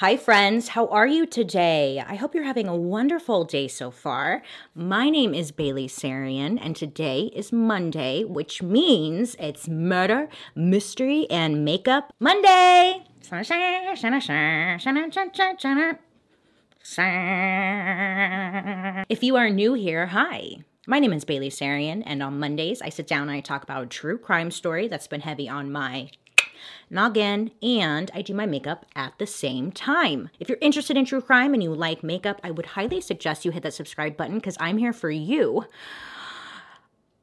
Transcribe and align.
Hi, 0.00 0.16
friends. 0.16 0.68
How 0.68 0.86
are 0.90 1.08
you 1.08 1.26
today? 1.26 2.00
I 2.06 2.14
hope 2.14 2.32
you're 2.32 2.44
having 2.44 2.68
a 2.68 2.76
wonderful 2.76 3.42
day 3.42 3.66
so 3.66 3.90
far. 3.90 4.44
My 4.72 5.10
name 5.10 5.34
is 5.34 5.50
Bailey 5.50 5.88
Sarian, 5.88 6.56
and 6.62 6.76
today 6.76 7.32
is 7.34 7.50
Monday, 7.50 8.22
which 8.22 8.62
means 8.62 9.34
it's 9.40 9.66
Murder, 9.66 10.28
Mystery, 10.54 11.28
and 11.28 11.64
Makeup 11.64 12.12
Monday. 12.20 13.02
If 19.08 19.24
you 19.24 19.34
are 19.34 19.50
new 19.50 19.74
here, 19.74 20.06
hi. 20.06 20.58
My 20.86 21.00
name 21.00 21.12
is 21.12 21.24
Bailey 21.24 21.50
Sarian, 21.50 22.04
and 22.06 22.22
on 22.22 22.38
Mondays, 22.38 22.80
I 22.80 22.88
sit 22.88 23.08
down 23.08 23.22
and 23.22 23.32
I 23.32 23.40
talk 23.40 23.64
about 23.64 23.82
a 23.82 23.88
true 23.88 24.16
crime 24.16 24.52
story 24.52 24.86
that's 24.86 25.08
been 25.08 25.22
heavy 25.22 25.48
on 25.48 25.72
my 25.72 26.10
noggin, 26.90 27.50
and 27.62 28.10
I 28.14 28.22
do 28.22 28.34
my 28.34 28.46
makeup 28.46 28.86
at 28.94 29.18
the 29.18 29.26
same 29.26 29.72
time. 29.72 30.30
If 30.40 30.48
you're 30.48 30.58
interested 30.60 30.96
in 30.96 31.04
true 31.04 31.20
crime 31.20 31.54
and 31.54 31.62
you 31.62 31.74
like 31.74 32.02
makeup, 32.02 32.40
I 32.42 32.50
would 32.50 32.66
highly 32.66 33.00
suggest 33.00 33.44
you 33.44 33.50
hit 33.50 33.62
that 33.62 33.74
subscribe 33.74 34.16
button 34.16 34.36
because 34.36 34.56
I'm 34.60 34.78
here 34.78 34.92
for 34.92 35.10
you 35.10 35.64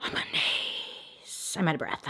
on 0.01 0.13
Mondays. 0.13 1.55
I'm 1.57 1.67
out 1.67 1.75
of 1.75 1.79
breath. 1.79 2.03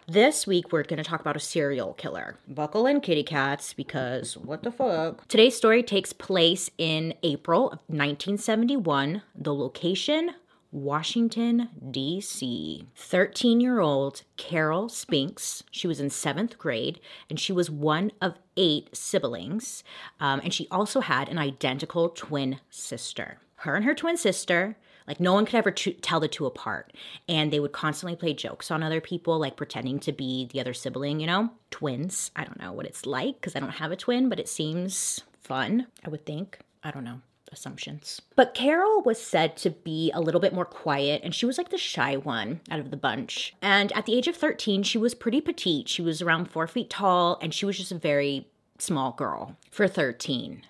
this 0.08 0.46
week, 0.46 0.72
we're 0.72 0.82
going 0.82 1.02
to 1.02 1.08
talk 1.08 1.20
about 1.20 1.36
a 1.36 1.40
serial 1.40 1.94
killer. 1.94 2.36
Buckle 2.46 2.86
in, 2.86 3.00
kitty 3.00 3.22
cats, 3.22 3.72
because 3.72 4.36
what 4.36 4.62
the 4.62 4.70
fuck? 4.70 5.26
Today's 5.28 5.56
story 5.56 5.82
takes 5.82 6.12
place 6.12 6.70
in 6.76 7.14
April 7.22 7.66
of 7.66 7.78
1971. 7.86 9.22
The 9.34 9.54
location, 9.54 10.34
Washington, 10.72 11.68
D.C. 11.90 12.86
13 12.94 13.60
year 13.60 13.80
old 13.80 14.22
Carol 14.36 14.88
Spinks, 14.88 15.64
she 15.70 15.88
was 15.88 16.00
in 16.00 16.10
seventh 16.10 16.58
grade 16.58 17.00
and 17.28 17.40
she 17.40 17.52
was 17.52 17.70
one 17.70 18.12
of 18.20 18.38
eight 18.56 18.94
siblings. 18.96 19.82
Um, 20.20 20.40
and 20.44 20.54
she 20.54 20.68
also 20.70 21.00
had 21.00 21.28
an 21.28 21.38
identical 21.38 22.08
twin 22.10 22.60
sister. 22.70 23.38
Her 23.56 23.74
and 23.74 23.84
her 23.84 23.94
twin 23.94 24.16
sister, 24.16 24.76
like 25.08 25.18
no 25.18 25.34
one 25.34 25.44
could 25.44 25.56
ever 25.56 25.72
t- 25.72 25.94
tell 25.94 26.20
the 26.20 26.28
two 26.28 26.46
apart. 26.46 26.92
And 27.28 27.52
they 27.52 27.60
would 27.60 27.72
constantly 27.72 28.16
play 28.16 28.32
jokes 28.32 28.70
on 28.70 28.82
other 28.82 29.00
people, 29.00 29.38
like 29.38 29.56
pretending 29.56 29.98
to 30.00 30.12
be 30.12 30.48
the 30.52 30.60
other 30.60 30.74
sibling, 30.74 31.20
you 31.20 31.26
know? 31.26 31.50
Twins. 31.70 32.30
I 32.36 32.44
don't 32.44 32.60
know 32.60 32.72
what 32.72 32.86
it's 32.86 33.06
like 33.06 33.40
because 33.40 33.56
I 33.56 33.60
don't 33.60 33.70
have 33.70 33.90
a 33.90 33.96
twin, 33.96 34.28
but 34.28 34.38
it 34.38 34.48
seems 34.48 35.22
fun, 35.42 35.88
I 36.04 36.10
would 36.10 36.24
think. 36.24 36.60
I 36.84 36.90
don't 36.90 37.04
know 37.04 37.20
assumptions. 37.52 38.20
But 38.36 38.54
Carol 38.54 39.02
was 39.02 39.20
said 39.20 39.56
to 39.58 39.70
be 39.70 40.10
a 40.12 40.20
little 40.20 40.40
bit 40.40 40.52
more 40.54 40.64
quiet, 40.64 41.20
and 41.24 41.34
she 41.34 41.46
was 41.46 41.58
like 41.58 41.70
the 41.70 41.78
shy 41.78 42.16
one 42.16 42.60
out 42.70 42.80
of 42.80 42.90
the 42.90 42.96
bunch. 42.96 43.54
And 43.62 43.92
at 43.92 44.06
the 44.06 44.14
age 44.14 44.28
of 44.28 44.36
13, 44.36 44.82
she 44.82 44.98
was 44.98 45.14
pretty 45.14 45.40
petite. 45.40 45.88
She 45.88 46.02
was 46.02 46.22
around 46.22 46.50
four 46.50 46.66
feet 46.66 46.90
tall, 46.90 47.38
and 47.42 47.52
she 47.52 47.66
was 47.66 47.76
just 47.78 47.92
a 47.92 47.98
very 47.98 48.48
small 48.78 49.12
girl 49.12 49.56
for 49.70 49.86
13. 49.88 50.62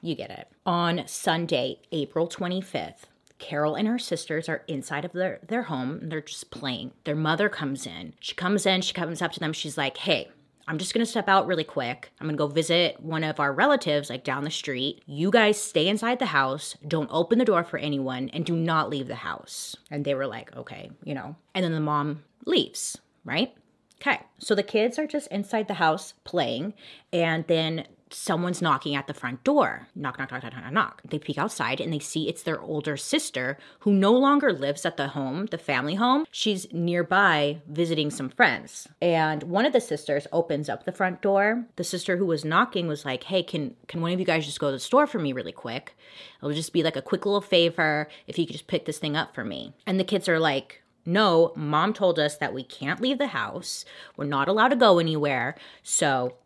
You 0.00 0.14
get 0.14 0.30
it. 0.30 0.48
On 0.64 1.02
Sunday, 1.06 1.80
April 1.92 2.28
25th, 2.28 3.04
Carol 3.38 3.74
and 3.74 3.86
her 3.86 3.98
sisters 3.98 4.48
are 4.48 4.62
inside 4.66 5.04
of 5.04 5.12
their, 5.12 5.38
their 5.46 5.62
home. 5.64 5.98
and 6.02 6.10
They're 6.12 6.20
just 6.20 6.50
playing. 6.50 6.92
Their 7.04 7.14
mother 7.16 7.48
comes 7.48 7.86
in. 7.86 8.14
She 8.20 8.34
comes 8.34 8.66
in, 8.66 8.80
she 8.82 8.92
comes 8.94 9.22
up 9.22 9.32
to 9.32 9.40
them. 9.40 9.52
She's 9.52 9.78
like, 9.78 9.96
hey, 9.98 10.28
I'm 10.68 10.76
just 10.76 10.92
gonna 10.92 11.06
step 11.06 11.30
out 11.30 11.46
really 11.46 11.64
quick. 11.64 12.12
I'm 12.20 12.26
gonna 12.26 12.36
go 12.36 12.46
visit 12.46 13.00
one 13.00 13.24
of 13.24 13.40
our 13.40 13.54
relatives, 13.54 14.10
like 14.10 14.22
down 14.22 14.44
the 14.44 14.50
street. 14.50 15.02
You 15.06 15.30
guys 15.30 15.60
stay 15.60 15.88
inside 15.88 16.18
the 16.18 16.26
house, 16.26 16.76
don't 16.86 17.08
open 17.10 17.38
the 17.38 17.46
door 17.46 17.64
for 17.64 17.78
anyone, 17.78 18.28
and 18.34 18.44
do 18.44 18.54
not 18.54 18.90
leave 18.90 19.08
the 19.08 19.14
house. 19.14 19.74
And 19.90 20.04
they 20.04 20.14
were 20.14 20.26
like, 20.26 20.54
okay, 20.54 20.90
you 21.02 21.14
know. 21.14 21.36
And 21.54 21.64
then 21.64 21.72
the 21.72 21.80
mom 21.80 22.22
leaves, 22.44 22.98
right? 23.24 23.54
Okay, 24.00 24.20
so 24.38 24.54
the 24.54 24.62
kids 24.62 24.98
are 24.98 25.06
just 25.06 25.26
inside 25.28 25.68
the 25.68 25.74
house 25.74 26.12
playing, 26.24 26.74
and 27.14 27.46
then 27.46 27.86
someone's 28.10 28.62
knocking 28.62 28.94
at 28.94 29.06
the 29.06 29.14
front 29.14 29.44
door. 29.44 29.88
Knock, 29.94 30.18
knock, 30.18 30.30
knock, 30.30 30.42
knock, 30.42 30.54
knock, 30.54 30.72
knock. 30.72 31.02
They 31.04 31.18
peek 31.18 31.38
outside 31.38 31.80
and 31.80 31.92
they 31.92 31.98
see 31.98 32.28
it's 32.28 32.42
their 32.42 32.60
older 32.60 32.96
sister 32.96 33.58
who 33.80 33.92
no 33.92 34.12
longer 34.12 34.52
lives 34.52 34.84
at 34.84 34.96
the 34.96 35.08
home, 35.08 35.46
the 35.46 35.58
family 35.58 35.94
home. 35.94 36.24
She's 36.30 36.66
nearby 36.72 37.62
visiting 37.68 38.10
some 38.10 38.28
friends. 38.28 38.88
And 39.00 39.42
one 39.44 39.66
of 39.66 39.72
the 39.72 39.80
sisters 39.80 40.26
opens 40.32 40.68
up 40.68 40.84
the 40.84 40.92
front 40.92 41.22
door. 41.22 41.66
The 41.76 41.84
sister 41.84 42.16
who 42.16 42.26
was 42.26 42.44
knocking 42.44 42.88
was 42.88 43.04
like, 43.04 43.24
"Hey, 43.24 43.42
can 43.42 43.76
can 43.86 44.00
one 44.00 44.12
of 44.12 44.20
you 44.20 44.26
guys 44.26 44.46
just 44.46 44.60
go 44.60 44.68
to 44.68 44.72
the 44.72 44.78
store 44.78 45.06
for 45.06 45.18
me 45.18 45.32
really 45.32 45.52
quick? 45.52 45.96
It'll 46.38 46.54
just 46.54 46.72
be 46.72 46.82
like 46.82 46.96
a 46.96 47.02
quick 47.02 47.26
little 47.26 47.40
favor 47.40 48.08
if 48.26 48.38
you 48.38 48.46
could 48.46 48.54
just 48.54 48.66
pick 48.66 48.84
this 48.84 48.98
thing 48.98 49.16
up 49.16 49.34
for 49.34 49.44
me." 49.44 49.74
And 49.86 49.98
the 49.98 50.04
kids 50.04 50.28
are 50.28 50.40
like, 50.40 50.82
no, 51.08 51.52
mom 51.56 51.94
told 51.94 52.18
us 52.18 52.36
that 52.36 52.52
we 52.52 52.62
can't 52.62 53.00
leave 53.00 53.16
the 53.16 53.28
house. 53.28 53.86
We're 54.18 54.26
not 54.26 54.46
allowed 54.46 54.68
to 54.68 54.76
go 54.76 54.98
anywhere. 54.98 55.54
So 55.82 56.36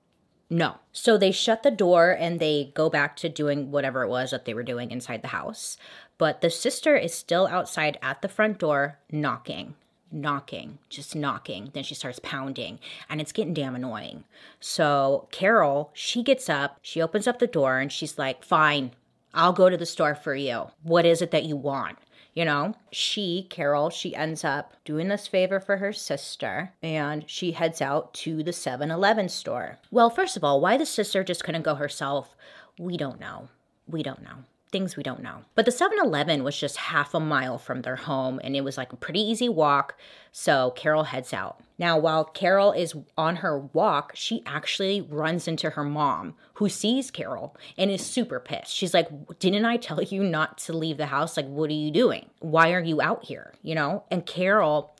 no. 0.52 0.76
So 0.92 1.16
they 1.16 1.32
shut 1.32 1.62
the 1.62 1.70
door 1.70 2.10
and 2.10 2.38
they 2.38 2.72
go 2.74 2.90
back 2.90 3.16
to 3.16 3.30
doing 3.30 3.70
whatever 3.70 4.02
it 4.02 4.08
was 4.08 4.32
that 4.32 4.44
they 4.44 4.52
were 4.52 4.62
doing 4.62 4.90
inside 4.90 5.22
the 5.22 5.28
house. 5.28 5.78
But 6.18 6.42
the 6.42 6.50
sister 6.50 6.94
is 6.94 7.14
still 7.14 7.46
outside 7.46 7.96
at 8.02 8.20
the 8.20 8.28
front 8.28 8.58
door 8.58 8.98
knocking, 9.10 9.76
knocking, 10.12 10.78
just 10.90 11.16
knocking. 11.16 11.70
Then 11.72 11.84
she 11.84 11.94
starts 11.94 12.20
pounding 12.22 12.80
and 13.08 13.18
it's 13.18 13.32
getting 13.32 13.54
damn 13.54 13.74
annoying. 13.74 14.24
So 14.60 15.26
Carol, 15.30 15.90
she 15.94 16.22
gets 16.22 16.50
up, 16.50 16.78
she 16.82 17.00
opens 17.00 17.26
up 17.26 17.38
the 17.38 17.46
door 17.46 17.78
and 17.78 17.90
she's 17.90 18.18
like, 18.18 18.44
Fine, 18.44 18.92
I'll 19.32 19.54
go 19.54 19.70
to 19.70 19.78
the 19.78 19.86
store 19.86 20.14
for 20.14 20.34
you. 20.34 20.66
What 20.82 21.06
is 21.06 21.22
it 21.22 21.30
that 21.30 21.44
you 21.44 21.56
want? 21.56 21.96
You 22.34 22.46
know, 22.46 22.74
she, 22.90 23.46
Carol, 23.50 23.90
she 23.90 24.16
ends 24.16 24.42
up 24.42 24.74
doing 24.84 25.08
this 25.08 25.26
favor 25.26 25.60
for 25.60 25.76
her 25.76 25.92
sister 25.92 26.72
and 26.82 27.28
she 27.28 27.52
heads 27.52 27.82
out 27.82 28.14
to 28.14 28.42
the 28.42 28.54
7 28.54 28.90
Eleven 28.90 29.28
store. 29.28 29.78
Well, 29.90 30.08
first 30.08 30.36
of 30.36 30.42
all, 30.42 30.60
why 30.60 30.78
the 30.78 30.86
sister 30.86 31.22
just 31.22 31.44
couldn't 31.44 31.62
go 31.62 31.74
herself, 31.74 32.34
we 32.78 32.96
don't 32.96 33.20
know. 33.20 33.48
We 33.86 34.02
don't 34.02 34.22
know 34.22 34.44
things 34.72 34.96
we 34.96 35.02
don't 35.02 35.22
know. 35.22 35.44
But 35.54 35.66
the 35.66 35.70
7 35.70 35.98
Eleven 36.02 36.42
was 36.42 36.58
just 36.58 36.78
half 36.78 37.14
a 37.14 37.20
mile 37.20 37.58
from 37.58 37.82
their 37.82 37.96
home 37.96 38.40
and 38.42 38.56
it 38.56 38.64
was 38.64 38.78
like 38.78 38.92
a 38.92 38.96
pretty 38.96 39.20
easy 39.20 39.48
walk. 39.48 39.96
So 40.32 40.70
Carol 40.70 41.04
heads 41.04 41.34
out. 41.34 41.60
Now, 41.78 41.98
while 41.98 42.24
Carol 42.24 42.72
is 42.72 42.94
on 43.18 43.36
her 43.36 43.58
walk, 43.58 44.12
she 44.14 44.42
actually 44.46 45.00
runs 45.00 45.46
into 45.46 45.70
her 45.70 45.84
mom, 45.84 46.34
who 46.54 46.68
sees 46.68 47.10
Carol 47.10 47.54
and 47.76 47.90
is 47.90 48.04
super 48.04 48.40
pissed. 48.40 48.72
She's 48.74 48.94
like, 48.94 49.08
Didn't 49.38 49.66
I 49.66 49.76
tell 49.76 50.02
you 50.02 50.24
not 50.24 50.58
to 50.58 50.72
leave 50.72 50.96
the 50.96 51.06
house? 51.06 51.36
Like, 51.36 51.48
what 51.48 51.70
are 51.70 51.74
you 51.74 51.90
doing? 51.90 52.30
Why 52.40 52.72
are 52.72 52.80
you 52.80 53.02
out 53.02 53.24
here? 53.24 53.52
You 53.62 53.74
know? 53.74 54.04
And 54.10 54.24
Carol 54.24 54.94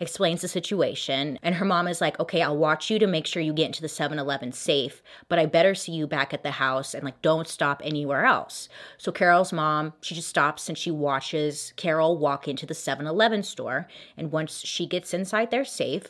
explains 0.00 0.42
the 0.42 0.48
situation. 0.48 1.38
And 1.42 1.56
her 1.56 1.64
mom 1.64 1.88
is 1.88 2.00
like, 2.00 2.18
okay, 2.20 2.42
I'll 2.42 2.56
watch 2.56 2.90
you 2.90 2.98
to 2.98 3.06
make 3.06 3.26
sure 3.26 3.42
you 3.42 3.52
get 3.52 3.66
into 3.66 3.82
the 3.82 3.88
7 3.88 4.18
Eleven 4.18 4.52
safe, 4.52 5.02
but 5.28 5.38
I 5.38 5.46
better 5.46 5.74
see 5.74 5.92
you 5.92 6.06
back 6.06 6.32
at 6.32 6.42
the 6.42 6.52
house 6.52 6.94
and 6.94 7.04
like 7.04 7.20
don't 7.22 7.48
stop 7.48 7.82
anywhere 7.84 8.24
else. 8.24 8.68
So 8.96 9.12
Carol's 9.12 9.52
mom, 9.52 9.92
she 10.00 10.14
just 10.14 10.28
stops 10.28 10.68
and 10.68 10.78
she 10.78 10.90
watches 10.90 11.72
Carol 11.76 12.16
walk 12.16 12.46
into 12.48 12.66
the 12.66 12.74
7 12.74 13.06
Eleven 13.06 13.42
store. 13.42 13.88
And 14.16 14.30
once 14.30 14.60
she 14.60 14.77
gets 14.86 15.14
inside 15.14 15.50
their 15.50 15.64
safe, 15.64 16.04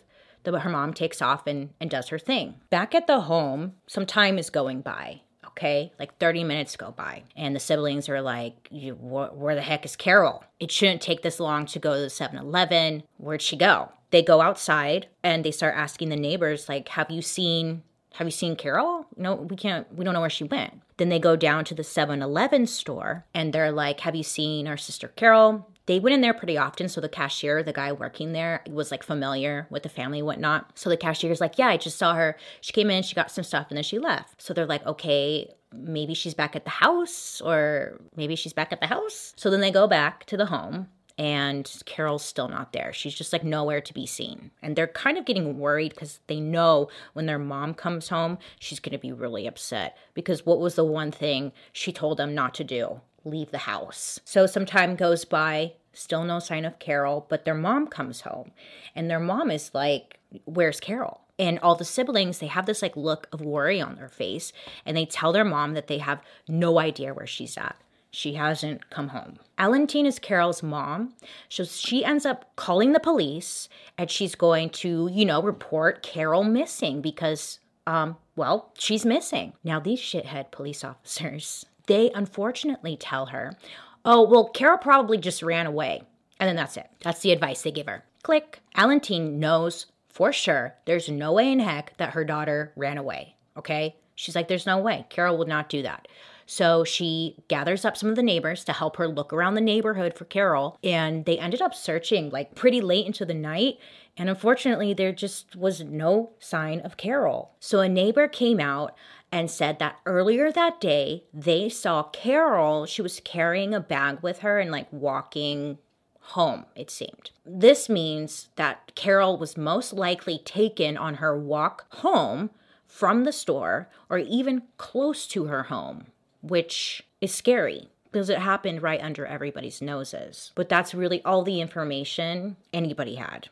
the, 0.45 0.61
her 0.61 0.71
mom 0.71 0.95
takes 0.95 1.21
off 1.21 1.47
and, 1.47 1.71
and 1.81 1.91
does 1.91 2.09
her 2.09 2.19
thing. 2.19 2.55
Back 2.71 2.95
at 2.95 3.07
the 3.07 3.23
home, 3.23 3.75
some 3.87 4.07
time 4.07 4.39
is 4.39 4.51
going 4.51 4.81
by 4.81 5.23
okay? 5.59 5.93
Like 5.99 6.17
30 6.19 6.45
minutes 6.45 6.77
go 6.77 6.93
by. 6.93 7.25
And 7.37 7.55
the 7.55 7.61
siblings 7.61 8.09
are 8.09 8.23
like, 8.23 8.69
where 8.71 9.55
the 9.55 9.61
heck 9.61 9.85
is 9.85 9.97
Carol? 9.97 10.45
It 10.61 10.71
shouldn't 10.71 11.03
take 11.03 11.23
this 11.23 11.41
long 11.41 11.67
to 11.67 11.79
go 11.79 11.95
to 11.95 12.01
the 12.01 12.11
7 12.11 12.39
Eleven. 12.39 13.03
Where'd 13.17 13.43
she 13.43 13.57
go? 13.57 13.91
They 14.11 14.23
go 14.23 14.41
outside 14.41 15.09
and 15.23 15.45
they 15.45 15.51
start 15.51 15.75
asking 15.77 16.09
the 16.09 16.17
neighbors, 16.17 16.69
like, 16.69 16.89
have 16.91 17.11
you 17.11 17.23
seen. 17.23 17.83
Have 18.15 18.27
you 18.27 18.33
seen 18.33 18.57
Carol? 18.57 19.07
No, 19.17 19.35
we 19.35 19.55
can't, 19.55 19.93
we 19.95 20.05
don't 20.05 20.15
know 20.15 20.21
where 20.21 20.31
she 20.31 20.43
went. 20.45 20.81
Then 20.97 21.09
they 21.09 21.21
go 21.21 21.37
down 21.37 21.65
to 21.67 21.75
the 21.75 21.85
7 21.85 22.23
Eleven 22.23 22.67
store 22.67 23.27
and 23.35 23.53
they're 23.53 23.71
like, 23.71 24.01
Have 24.01 24.17
you 24.17 24.23
seen 24.23 24.67
our 24.67 24.77
sister 24.77 25.09
Carol? 25.09 25.69
They 25.89 25.99
went 25.99 26.15
in 26.15 26.21
there 26.21 26.35
pretty 26.35 26.59
often. 26.59 26.89
So 26.89 27.01
the 27.01 27.09
cashier, 27.09 27.63
the 27.63 27.73
guy 27.73 27.93
working 27.93 28.35
there, 28.35 28.63
was 28.71 28.91
like 28.91 29.03
familiar 29.03 29.67
with 29.71 29.83
the 29.83 29.89
family 29.89 30.19
and 30.19 30.27
whatnot. 30.27 30.79
So 30.79 30.91
the 30.91 30.99
cashier's 30.99 31.41
like, 31.41 31.59
Yeah, 31.59 31.69
I 31.69 31.79
just 31.79 31.99
saw 31.99 32.15
her. 32.15 32.37
She 32.61 32.73
came 32.75 32.91
in, 32.91 33.03
she 33.03 33.15
got 33.15 33.31
some 33.31 33.43
stuff, 33.43 33.67
and 33.71 33.77
then 33.77 33.83
she 33.83 33.99
left. 33.99 34.41
So 34.41 34.53
they're 34.53 34.67
like, 34.67 34.87
Okay, 34.87 35.51
maybe 35.73 36.13
she's 36.13 36.35
back 36.35 36.55
at 36.55 36.65
the 36.65 36.71
house, 36.71 37.41
or 37.41 37.99
maybe 38.15 38.37
she's 38.37 38.53
back 38.53 38.71
at 38.71 38.81
the 38.81 38.87
house. 38.87 39.33
So 39.37 39.51
then 39.51 39.61
they 39.61 39.71
go 39.71 39.89
back 39.89 40.27
to 40.27 40.37
the 40.37 40.47
home 40.47 40.89
and 41.17 41.69
Carol's 41.87 42.25
still 42.25 42.49
not 42.49 42.73
there. 42.73 42.93
She's 42.93 43.15
just 43.15 43.33
like 43.33 43.43
nowhere 43.43 43.81
to 43.81 43.95
be 43.95 44.07
seen. 44.07 44.51
And 44.63 44.77
they're 44.77 44.87
kind 44.87 45.17
of 45.17 45.25
getting 45.25 45.59
worried 45.59 45.95
because 45.95 46.21
they 46.27 46.39
know 46.39 46.91
when 47.15 47.27
their 47.27 47.41
mom 47.41 47.75
comes 47.75 48.09
home, 48.09 48.39
she's 48.61 48.79
going 48.79 48.93
to 48.93 48.99
be 48.99 49.11
really 49.11 49.47
upset 49.47 49.97
because 50.15 50.47
what 50.47 50.61
was 50.61 50.77
the 50.77 50.85
one 50.85 51.11
thing 51.11 51.51
she 51.73 51.93
told 51.93 52.19
them 52.19 52.35
not 52.35 52.55
to 52.55 52.65
do? 52.65 53.01
leave 53.25 53.51
the 53.51 53.59
house. 53.59 54.21
So 54.25 54.47
some 54.47 54.67
time 54.67 54.97
goes 54.97 55.25
by, 55.25 55.75
still 55.93 56.25
no 56.25 56.39
sign 56.39 56.65
of 56.65 56.79
Carol, 56.79 57.27
but 57.29 57.45
their 57.45 57.55
mom 57.55 57.87
comes 57.87 58.23
home 58.23 58.53
and 58.95 59.11
their 59.11 59.21
mom 59.21 59.51
is 59.51 59.71
like, 59.75 60.19
Where's 60.45 60.81
Carol? 60.81 61.23
And 61.39 61.59
all 61.61 61.75
the 61.75 61.85
siblings, 61.85 62.39
they 62.39 62.49
have 62.49 62.67
this 62.67 62.83
like 62.83 62.97
look 62.97 63.29
of 63.33 63.41
worry 63.41 63.81
on 63.81 63.95
their 63.95 64.09
face 64.09 64.53
and 64.85 64.97
they 64.97 65.07
tell 65.07 65.33
their 65.33 65.45
mom 65.45 65.75
that 65.75 65.87
they 65.87 65.99
have 65.99 66.21
no 66.49 66.79
idea 66.79 67.15
where 67.15 67.27
she's 67.27 67.57
at. 67.57 67.77
She 68.11 68.35
hasn't 68.35 68.91
come 68.91 69.09
home. 69.09 69.39
Alantine 69.59 70.07
is 70.07 70.19
Carol's 70.19 70.63
mom. 70.63 71.15
So 71.49 71.65
she 71.65 72.05
ends 72.05 72.27
up 72.27 72.57
calling 72.57 72.93
the 72.93 73.01
police 73.01 73.69
and 73.97 74.11
she's 74.11 74.35
going 74.35 74.71
to, 74.71 75.09
you 75.13 75.25
know, 75.25 75.43
report 75.43 76.03
Carol 76.03 76.43
missing 76.43 77.01
because 77.01 77.61
um, 77.89 78.19
well, 78.37 78.71
she's 78.79 79.07
missing. 79.07 79.55
Now, 79.65 79.81
these 79.81 79.99
shithead 79.99 80.51
police 80.51 80.85
officers, 80.85 81.65
they 81.87 82.11
unfortunately 82.15 82.97
tell 82.97 83.27
her, 83.27 83.57
oh, 84.05 84.23
well, 84.23 84.49
Carol 84.49 84.79
probably 84.79 85.19
just 85.19 85.43
ran 85.43 85.67
away. 85.67 86.03
And 86.41 86.49
then 86.49 86.57
that's 86.57 86.77
it. 86.77 86.89
That's 87.03 87.21
the 87.21 87.33
advice 87.33 87.63
they 87.63 87.71
give 87.71 87.87
her. 87.87 88.05
Click. 88.23 88.61
Alantine 88.77 89.39
knows 89.39 89.87
for 90.09 90.33
sure 90.33 90.75
there's 90.85 91.09
no 91.09 91.33
way 91.33 91.53
in 91.53 91.61
heck 91.61 91.97
that 91.99 92.13
her 92.13 92.25
daughter 92.25 92.73
ran 92.77 92.99
away. 92.99 93.37
Okay? 93.57 93.97
She's 94.15 94.35
like, 94.35 94.49
there's 94.49 94.67
no 94.67 94.79
way. 94.79 95.07
Carol 95.11 95.39
would 95.39 95.49
not 95.49 95.69
do 95.69 95.83
that. 95.83 96.09
So 96.51 96.83
she 96.83 97.37
gathers 97.49 97.85
up 97.85 97.97
some 97.97 98.09
of 98.09 98.17
the 98.17 98.23
neighbors 98.23 98.65
to 98.65 98.73
help 98.73 98.97
her 98.97 99.07
look 99.07 99.33
around 99.35 99.55
the 99.55 99.61
neighborhood 99.61 100.15
for 100.15 100.25
Carol. 100.25 100.79
And 100.83 101.25
they 101.27 101.39
ended 101.39 101.61
up 101.61 101.75
searching 101.75 102.31
like 102.31 102.55
pretty 102.55 102.81
late 102.81 103.07
into 103.07 103.27
the 103.27 103.35
night. 103.35 103.79
And 104.17 104.31
unfortunately, 104.31 104.95
there 104.95 105.13
just 105.13 105.55
was 105.55 105.83
no 105.83 106.31
sign 106.39 106.81
of 106.81 106.97
Carol. 106.97 107.53
So 107.61 107.81
a 107.81 107.89
neighbor 107.89 108.27
came 108.29 108.61
out 108.61 108.97
and 109.31 109.51
said 109.51 109.79
that 109.79 109.99
earlier 110.07 110.51
that 110.51 110.81
day, 110.81 111.25
they 111.33 111.69
saw 111.69 112.05
Carol. 112.05 112.87
She 112.87 113.03
was 113.03 113.21
carrying 113.21 113.75
a 113.75 113.81
bag 113.81 114.19
with 114.23 114.41
her 114.41 114.59
and 114.59 114.71
like 114.71 114.93
walking 114.93 115.79
home, 116.21 116.67
it 116.75 116.91
seemed. 116.91 117.31
This 117.45 117.89
means 117.89 118.49
that 118.57 118.95
Carol 118.95 119.39
was 119.39 119.57
most 119.57 119.93
likely 119.93 120.39
taken 120.39 120.97
on 120.97 121.15
her 121.15 121.39
walk 121.39 121.87
home 121.97 122.51
from 122.87 123.25
the 123.25 123.33
store 123.33 123.89
or 124.09 124.19
even 124.19 124.63
close 124.77 125.27
to 125.29 125.45
her 125.45 125.65
home 125.65 126.07
which 126.43 127.03
is 127.21 127.35
scary 127.35 127.89
because 128.11 128.31
it 128.31 128.39
happened 128.39 128.83
right 128.83 129.03
under 129.03 129.27
everybody's 129.27 129.83
noses. 129.83 130.53
But 130.55 130.69
that's 130.69 130.95
really 130.95 131.23
all 131.25 131.43
the 131.43 131.61
information 131.61 132.57
anybody 132.73 133.17
had. 133.17 133.49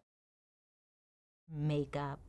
Makeup. 1.52 2.25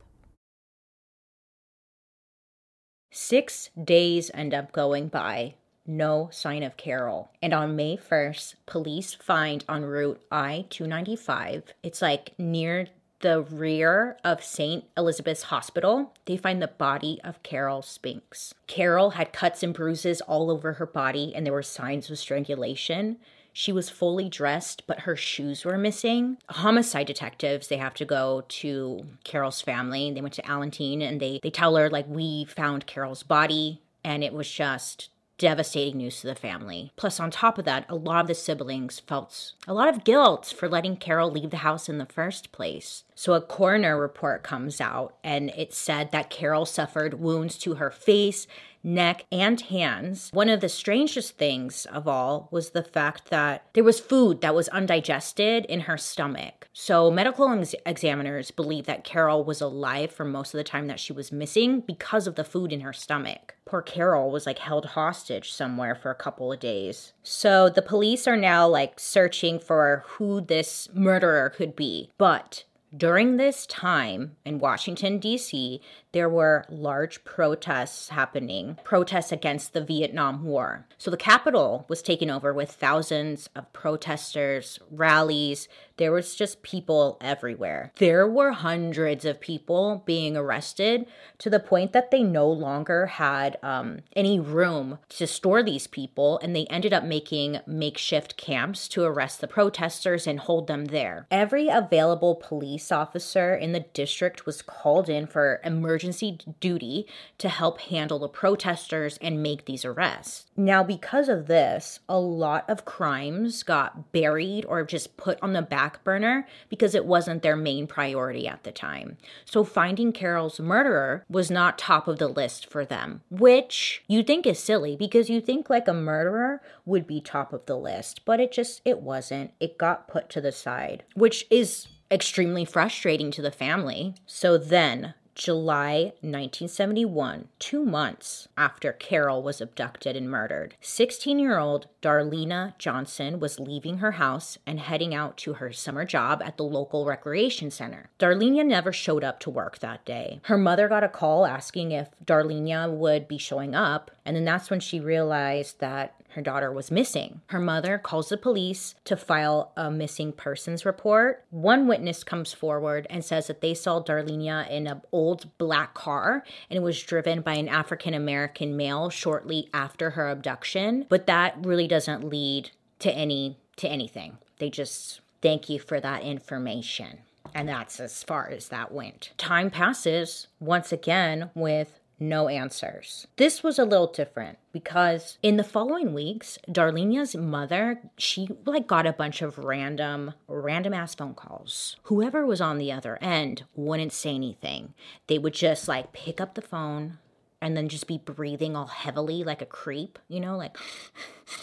Six 3.20 3.70
days 3.76 4.30
end 4.32 4.54
up 4.54 4.70
going 4.70 5.08
by, 5.08 5.54
no 5.84 6.28
sign 6.30 6.62
of 6.62 6.76
Carol. 6.76 7.32
And 7.42 7.52
on 7.52 7.74
May 7.74 7.96
1st, 7.96 8.54
police 8.64 9.12
find 9.12 9.64
on 9.68 9.84
Route 9.84 10.22
I 10.30 10.66
295, 10.70 11.74
it's 11.82 12.00
like 12.00 12.32
near 12.38 12.86
the 13.18 13.42
rear 13.42 14.16
of 14.22 14.44
St. 14.44 14.84
Elizabeth's 14.96 15.42
Hospital, 15.42 16.14
they 16.26 16.36
find 16.36 16.62
the 16.62 16.68
body 16.68 17.20
of 17.24 17.42
Carol 17.42 17.82
Spinks. 17.82 18.54
Carol 18.68 19.10
had 19.10 19.32
cuts 19.32 19.64
and 19.64 19.74
bruises 19.74 20.20
all 20.20 20.48
over 20.48 20.74
her 20.74 20.86
body, 20.86 21.34
and 21.34 21.44
there 21.44 21.52
were 21.52 21.62
signs 21.64 22.08
of 22.08 22.18
strangulation. 22.20 23.18
She 23.58 23.72
was 23.72 23.90
fully 23.90 24.28
dressed, 24.28 24.86
but 24.86 25.00
her 25.00 25.16
shoes 25.16 25.64
were 25.64 25.76
missing. 25.76 26.38
Homicide 26.48 27.08
detectives, 27.08 27.66
they 27.66 27.78
have 27.78 27.94
to 27.94 28.04
go 28.04 28.44
to 28.46 29.04
Carol's 29.24 29.60
family. 29.60 30.12
They 30.12 30.20
went 30.20 30.34
to 30.34 30.42
Alantine 30.42 31.02
and 31.02 31.18
they, 31.18 31.40
they 31.42 31.50
tell 31.50 31.74
her, 31.74 31.90
like, 31.90 32.06
we 32.06 32.44
found 32.44 32.86
Carol's 32.86 33.24
body, 33.24 33.82
and 34.04 34.22
it 34.22 34.32
was 34.32 34.48
just 34.48 35.08
devastating 35.38 35.96
news 35.98 36.20
to 36.20 36.28
the 36.28 36.36
family. 36.36 36.92
Plus, 36.94 37.18
on 37.18 37.32
top 37.32 37.58
of 37.58 37.64
that, 37.64 37.84
a 37.88 37.96
lot 37.96 38.20
of 38.20 38.26
the 38.28 38.34
siblings 38.36 39.00
felt 39.00 39.54
a 39.66 39.74
lot 39.74 39.88
of 39.88 40.04
guilt 40.04 40.54
for 40.56 40.68
letting 40.68 40.96
Carol 40.96 41.28
leave 41.30 41.50
the 41.50 41.58
house 41.58 41.88
in 41.88 41.98
the 41.98 42.06
first 42.06 42.52
place. 42.52 43.02
So, 43.16 43.34
a 43.34 43.40
coroner 43.40 43.98
report 43.98 44.44
comes 44.44 44.80
out 44.80 45.16
and 45.24 45.50
it 45.50 45.74
said 45.74 46.12
that 46.12 46.30
Carol 46.30 46.64
suffered 46.64 47.14
wounds 47.14 47.58
to 47.58 47.74
her 47.74 47.90
face, 47.90 48.46
neck, 48.82 49.26
and 49.30 49.60
hands. 49.60 50.30
One 50.32 50.48
of 50.48 50.60
the 50.60 50.68
strangest 50.68 51.36
things 51.36 51.86
of 51.86 52.06
all 52.06 52.48
was 52.50 52.70
the 52.70 52.82
fact 52.82 53.30
that 53.30 53.64
there 53.72 53.84
was 53.84 54.00
food 54.00 54.40
that 54.40 54.54
was 54.54 54.68
undigested 54.68 55.64
in 55.66 55.80
her 55.80 55.96
stomach. 55.96 56.68
So, 56.72 57.10
medical 57.10 57.50
ex- 57.50 57.74
examiners 57.84 58.50
believe 58.50 58.86
that 58.86 59.04
Carol 59.04 59.44
was 59.44 59.60
alive 59.60 60.12
for 60.12 60.24
most 60.24 60.54
of 60.54 60.58
the 60.58 60.64
time 60.64 60.86
that 60.86 61.00
she 61.00 61.12
was 61.12 61.32
missing 61.32 61.80
because 61.80 62.26
of 62.26 62.36
the 62.36 62.44
food 62.44 62.72
in 62.72 62.80
her 62.80 62.92
stomach. 62.92 63.56
Poor 63.64 63.82
Carol 63.82 64.30
was 64.30 64.46
like 64.46 64.58
held 64.58 64.86
hostage 64.86 65.52
somewhere 65.52 65.94
for 65.94 66.10
a 66.10 66.14
couple 66.14 66.52
of 66.52 66.60
days. 66.60 67.12
So, 67.22 67.68
the 67.68 67.82
police 67.82 68.26
are 68.26 68.36
now 68.36 68.66
like 68.66 69.00
searching 69.00 69.58
for 69.58 70.04
who 70.06 70.40
this 70.40 70.88
murderer 70.94 71.50
could 71.50 71.76
be. 71.76 72.10
But 72.16 72.64
during 72.96 73.36
this 73.36 73.66
time 73.66 74.36
in 74.44 74.58
Washington, 74.58 75.18
D.C., 75.18 75.80
there 76.12 76.28
were 76.28 76.64
large 76.70 77.22
protests 77.24 78.08
happening, 78.08 78.78
protests 78.82 79.30
against 79.30 79.72
the 79.72 79.84
Vietnam 79.84 80.44
War. 80.44 80.86
So 80.96 81.10
the 81.10 81.16
Capitol 81.16 81.84
was 81.88 82.02
taken 82.02 82.30
over 82.30 82.52
with 82.54 82.70
thousands 82.70 83.48
of 83.54 83.72
protesters, 83.72 84.78
rallies. 84.90 85.68
There 85.98 86.12
was 86.12 86.34
just 86.34 86.62
people 86.62 87.18
everywhere. 87.20 87.92
There 87.96 88.26
were 88.26 88.52
hundreds 88.52 89.24
of 89.24 89.40
people 89.40 90.02
being 90.06 90.36
arrested 90.36 91.06
to 91.38 91.50
the 91.50 91.60
point 91.60 91.92
that 91.92 92.10
they 92.10 92.22
no 92.22 92.48
longer 92.50 93.06
had 93.06 93.58
um, 93.62 94.00
any 94.16 94.40
room 94.40 94.98
to 95.10 95.26
store 95.26 95.62
these 95.62 95.86
people, 95.86 96.38
and 96.42 96.54
they 96.56 96.66
ended 96.66 96.92
up 96.92 97.04
making 97.04 97.60
makeshift 97.66 98.36
camps 98.36 98.88
to 98.88 99.04
arrest 99.04 99.40
the 99.40 99.48
protesters 99.48 100.26
and 100.26 100.40
hold 100.40 100.68
them 100.68 100.86
there. 100.86 101.26
Every 101.30 101.68
available 101.68 102.34
police 102.34 102.90
officer 102.90 103.54
in 103.54 103.72
the 103.72 103.80
district 103.80 104.46
was 104.46 104.62
called 104.62 105.08
in 105.08 105.26
for 105.26 105.60
emergency 105.64 105.97
emergency 105.98 106.38
duty 106.60 107.06
to 107.38 107.48
help 107.48 107.80
handle 107.80 108.20
the 108.20 108.28
protesters 108.28 109.18
and 109.20 109.42
make 109.42 109.64
these 109.64 109.84
arrests. 109.84 110.46
Now, 110.56 110.84
because 110.84 111.28
of 111.28 111.48
this, 111.48 111.98
a 112.08 112.20
lot 112.20 112.64
of 112.70 112.84
crimes 112.84 113.64
got 113.64 114.12
buried 114.12 114.64
or 114.66 114.84
just 114.84 115.16
put 115.16 115.38
on 115.42 115.54
the 115.54 115.62
back 115.62 116.04
burner 116.04 116.46
because 116.68 116.94
it 116.94 117.04
wasn't 117.04 117.42
their 117.42 117.56
main 117.56 117.88
priority 117.88 118.46
at 118.46 118.62
the 118.62 118.70
time. 118.70 119.16
So, 119.44 119.64
finding 119.64 120.12
Carol's 120.12 120.60
murderer 120.60 121.24
was 121.28 121.50
not 121.50 121.78
top 121.78 122.06
of 122.06 122.18
the 122.18 122.28
list 122.28 122.70
for 122.70 122.84
them, 122.84 123.22
which 123.28 124.04
you 124.06 124.22
think 124.22 124.46
is 124.46 124.60
silly 124.60 124.96
because 124.96 125.28
you 125.28 125.40
think 125.40 125.68
like 125.68 125.88
a 125.88 125.92
murderer 125.92 126.62
would 126.86 127.08
be 127.08 127.20
top 127.20 127.52
of 127.52 127.66
the 127.66 127.76
list, 127.76 128.24
but 128.24 128.38
it 128.38 128.52
just 128.52 128.82
it 128.84 129.00
wasn't. 129.00 129.50
It 129.58 129.78
got 129.78 130.06
put 130.06 130.28
to 130.30 130.40
the 130.40 130.52
side, 130.52 131.02
which 131.14 131.44
is 131.50 131.88
extremely 132.10 132.64
frustrating 132.64 133.30
to 133.32 133.42
the 133.42 133.50
family. 133.50 134.14
So 134.26 134.56
then, 134.58 135.14
July 135.38 136.12
1971, 136.20 137.46
two 137.60 137.84
months 137.84 138.48
after 138.56 138.92
Carol 138.92 139.40
was 139.40 139.60
abducted 139.60 140.16
and 140.16 140.28
murdered. 140.28 140.74
16 140.80 141.38
year 141.38 141.58
old 141.58 141.86
Darlenia 142.02 142.76
Johnson 142.76 143.38
was 143.38 143.60
leaving 143.60 143.98
her 143.98 144.12
house 144.12 144.58
and 144.66 144.80
heading 144.80 145.14
out 145.14 145.36
to 145.36 145.54
her 145.54 145.72
summer 145.72 146.04
job 146.04 146.42
at 146.44 146.56
the 146.56 146.64
local 146.64 147.06
recreation 147.06 147.70
center. 147.70 148.10
Darlenia 148.18 148.66
never 148.66 148.92
showed 148.92 149.22
up 149.22 149.38
to 149.38 149.48
work 149.48 149.78
that 149.78 150.04
day. 150.04 150.40
Her 150.42 150.58
mother 150.58 150.88
got 150.88 151.04
a 151.04 151.08
call 151.08 151.46
asking 151.46 151.92
if 151.92 152.08
Darlenia 152.26 152.90
would 152.90 153.28
be 153.28 153.38
showing 153.38 153.76
up, 153.76 154.10
and 154.24 154.34
then 154.34 154.44
that's 154.44 154.70
when 154.70 154.80
she 154.80 154.98
realized 154.98 155.78
that 155.78 156.17
her 156.30 156.42
daughter 156.42 156.72
was 156.72 156.90
missing. 156.90 157.40
Her 157.46 157.60
mother 157.60 157.98
calls 157.98 158.28
the 158.28 158.36
police 158.36 158.94
to 159.04 159.16
file 159.16 159.72
a 159.76 159.90
missing 159.90 160.32
persons 160.32 160.84
report. 160.84 161.44
One 161.50 161.86
witness 161.86 162.24
comes 162.24 162.52
forward 162.52 163.06
and 163.10 163.24
says 163.24 163.46
that 163.46 163.60
they 163.60 163.74
saw 163.74 164.02
Darlenia 164.02 164.68
in 164.70 164.86
an 164.86 165.02
old 165.12 165.56
black 165.58 165.94
car 165.94 166.44
and 166.70 166.76
it 166.76 166.82
was 166.82 167.02
driven 167.02 167.40
by 167.40 167.54
an 167.54 167.68
African 167.68 168.14
American 168.14 168.76
male 168.76 169.10
shortly 169.10 169.68
after 169.72 170.10
her 170.10 170.28
abduction, 170.28 171.06
but 171.08 171.26
that 171.26 171.56
really 171.64 171.88
doesn't 171.88 172.28
lead 172.28 172.70
to 173.00 173.12
any 173.12 173.56
to 173.76 173.88
anything. 173.88 174.38
They 174.58 174.70
just 174.70 175.20
thank 175.40 175.68
you 175.68 175.78
for 175.78 176.00
that 176.00 176.22
information. 176.22 177.20
And 177.54 177.68
that's 177.68 177.98
as 178.00 178.22
far 178.22 178.48
as 178.48 178.68
that 178.68 178.92
went. 178.92 179.30
Time 179.38 179.70
passes 179.70 180.48
once 180.60 180.92
again 180.92 181.50
with 181.54 181.98
no 182.20 182.48
answers. 182.48 183.26
This 183.36 183.62
was 183.62 183.78
a 183.78 183.84
little 183.84 184.10
different 184.10 184.58
because 184.72 185.38
in 185.42 185.56
the 185.56 185.64
following 185.64 186.12
weeks, 186.12 186.58
Darlenia's 186.70 187.36
mother, 187.36 188.00
she 188.16 188.48
like 188.64 188.86
got 188.86 189.06
a 189.06 189.12
bunch 189.12 189.42
of 189.42 189.58
random, 189.58 190.34
random 190.48 190.94
ass 190.94 191.14
phone 191.14 191.34
calls. 191.34 191.96
Whoever 192.04 192.44
was 192.44 192.60
on 192.60 192.78
the 192.78 192.92
other 192.92 193.18
end 193.20 193.64
wouldn't 193.74 194.12
say 194.12 194.34
anything. 194.34 194.94
They 195.26 195.38
would 195.38 195.54
just 195.54 195.88
like 195.88 196.12
pick 196.12 196.40
up 196.40 196.54
the 196.54 196.62
phone 196.62 197.18
and 197.60 197.76
then 197.76 197.88
just 197.88 198.06
be 198.06 198.18
breathing 198.18 198.76
all 198.76 198.86
heavily 198.86 199.44
like 199.44 199.62
a 199.62 199.66
creep, 199.66 200.18
you 200.28 200.40
know, 200.40 200.56
like, 200.56 200.76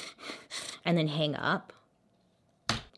and 0.85 0.97
then 0.97 1.07
hang 1.07 1.35
up. 1.35 1.74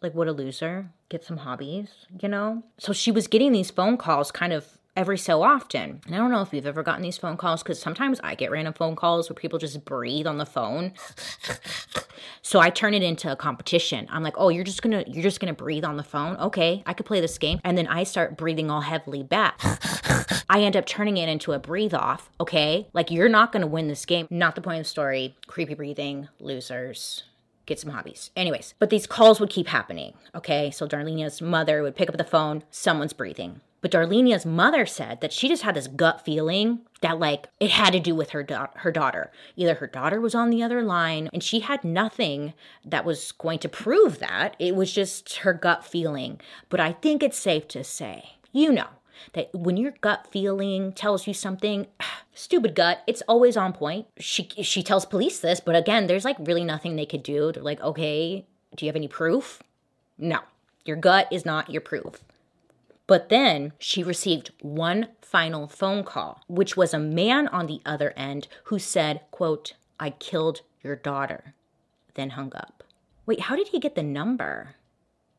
Like, 0.02 0.14
what 0.14 0.28
a 0.28 0.32
loser. 0.32 0.92
Get 1.10 1.24
some 1.24 1.38
hobbies, 1.38 2.06
you 2.22 2.30
know? 2.30 2.64
So 2.78 2.94
she 2.94 3.12
was 3.12 3.28
getting 3.28 3.52
these 3.52 3.72
phone 3.72 3.98
calls 3.98 4.32
kind 4.32 4.54
of 4.54 4.77
every 4.98 5.18
so 5.18 5.44
often. 5.44 6.02
And 6.08 6.16
I 6.16 6.18
don't 6.18 6.32
know 6.32 6.42
if 6.42 6.52
you've 6.52 6.66
ever 6.66 6.82
gotten 6.82 7.04
these 7.04 7.20
phone 7.20 7.38
calls 7.38 7.62
because 7.62 7.80
sometimes 7.80 8.20
I 8.24 8.34
get 8.34 8.52
random 8.52 8.74
phone 8.74 8.96
calls 8.96 9.30
where 9.30 9.36
people 9.36 9.60
just 9.60 9.86
breathe 9.86 10.26
on 10.26 10.40
the 10.40 10.46
phone. 10.46 10.94
so 12.42 12.60
I 12.60 12.72
turn 12.72 12.96
it 12.96 13.04
into 13.04 13.32
a 13.32 13.36
competition. 13.36 14.08
I'm 14.10 14.24
like, 14.24 14.34
"Oh, 14.38 14.50
you're 14.50 14.64
just 14.64 14.82
to 14.82 15.06
you're 15.08 15.24
just 15.24 15.40
to 15.40 15.54
breathe 15.54 15.86
on 15.86 15.98
the 15.98 16.04
phone? 16.04 16.36
Okay, 16.38 16.84
I 16.86 16.94
could 16.94 17.06
play 17.06 17.22
this 17.22 17.38
game." 17.38 17.62
And 17.64 17.78
then 17.78 17.88
I 17.88 18.04
start 18.04 18.36
breathing 18.36 18.72
all 18.72 18.82
heavily 18.82 19.22
back. 19.22 19.62
I 20.50 20.62
end 20.62 20.76
up 20.76 20.88
turning 20.88 21.18
it 21.18 21.30
into 21.30 21.54
a 21.54 21.60
breathe 21.60 21.94
off, 21.94 22.32
okay? 22.42 22.88
Like 22.94 23.12
you're 23.12 23.30
not 23.30 23.54
to 23.62 23.68
win 23.68 23.88
this 23.88 24.06
game. 24.06 24.28
Not 24.32 24.56
the 24.56 24.62
point 24.62 24.80
of 24.80 24.86
the 24.86 24.90
story. 24.90 25.36
Creepy 25.46 25.76
breathing, 25.76 26.28
losers 26.40 27.24
get 27.68 27.78
some 27.78 27.92
hobbies. 27.92 28.32
Anyways, 28.34 28.76
but 28.80 28.90
these 28.90 29.06
calls 29.06 29.42
would 29.42 29.50
keep 29.50 29.68
happening. 29.68 30.14
Okay, 30.34 30.72
so 30.72 30.88
Darlenia's 30.88 31.42
mother 31.42 31.84
would 31.84 31.98
pick 31.98 32.08
up 32.08 32.16
the 32.16 32.24
phone, 32.24 32.64
someone's 32.72 33.12
breathing 33.12 33.60
But 33.82 33.92
Darlenia's 33.92 34.46
mother 34.46 34.86
said 34.86 35.22
that 35.22 35.32
she 35.32 35.48
just 35.48 35.64
had 35.64 35.76
this 35.76 35.88
gut 35.88 36.26
feeling 36.26 36.80
that 37.02 37.20
like 37.20 37.48
it 37.60 37.70
had 37.72 37.92
to 37.94 38.00
do 38.00 38.16
with 38.16 38.32
her 38.32 38.44
da- 38.44 38.68
her 38.78 38.92
daughter. 38.92 39.32
Either 39.56 39.76
her 39.76 39.88
daughter 39.88 40.20
was 40.20 40.34
on 40.34 40.50
the 40.50 40.64
other 40.64 40.82
line 40.82 41.30
and 41.32 41.44
she 41.44 41.60
had 41.60 41.84
nothing 41.84 42.54
that 42.84 43.06
was 43.06 43.32
going 43.34 43.60
to 43.60 43.70
prove 43.70 44.20
that. 44.20 44.56
It 44.58 44.76
was 44.76 44.92
just 44.92 45.38
her 45.38 45.54
gut 45.54 45.86
feeling. 45.86 46.42
But 46.70 46.80
I 46.80 46.94
think 46.94 47.22
it's 47.22 47.38
safe 47.38 47.68
to 47.70 47.84
say, 47.84 48.32
you 48.52 48.72
know, 48.72 48.88
that 49.34 49.54
when 49.54 49.78
your 49.78 49.94
gut 50.02 50.28
feeling 50.32 50.92
tells 50.92 51.28
you 51.28 51.34
something 51.34 51.88
stupid 52.34 52.76
gut 52.76 53.00
it's 53.08 53.24
always 53.28 53.58
on 53.58 53.74
point 53.74 54.06
she 54.20 54.48
she 54.62 54.84
tells 54.84 55.06
police 55.06 55.40
this 55.40 55.60
but 55.60 55.76
again 55.76 56.06
there's 56.06 56.26
like 56.26 56.38
really 56.40 56.64
nothing 56.64 56.96
they 56.96 57.06
could 57.06 57.24
do 57.24 57.52
they're 57.52 57.64
like 57.64 57.82
okay 57.82 58.46
do 58.76 58.86
you 58.86 58.90
have 58.90 58.96
any 58.96 59.08
proof 59.08 59.64
no 60.20 60.40
your 60.86 60.96
gut 60.96 61.28
is 61.32 61.46
not 61.46 61.72
your 61.72 61.82
proof 61.82 62.24
but 63.08 63.30
then 63.30 63.74
she 63.80 64.04
received 64.04 64.52
one 64.62 65.08
final 65.22 65.68
phone 65.68 66.04
call, 66.04 66.42
which 66.48 66.78
was 66.78 66.94
a 66.94 67.00
man 67.00 67.48
on 67.48 67.66
the 67.66 67.82
other 67.86 68.14
end 68.16 68.48
who 68.66 68.78
said, 68.78 69.22
quote, 69.32 69.74
I 70.00 70.12
killed 70.12 70.62
your 70.84 70.96
daughter, 70.96 71.54
then 72.14 72.32
hung 72.32 72.54
up. 72.56 72.84
Wait, 73.26 73.42
how 73.42 73.56
did 73.56 73.70
he 73.70 73.80
get 73.80 73.96
the 73.96 74.04
number? 74.04 74.76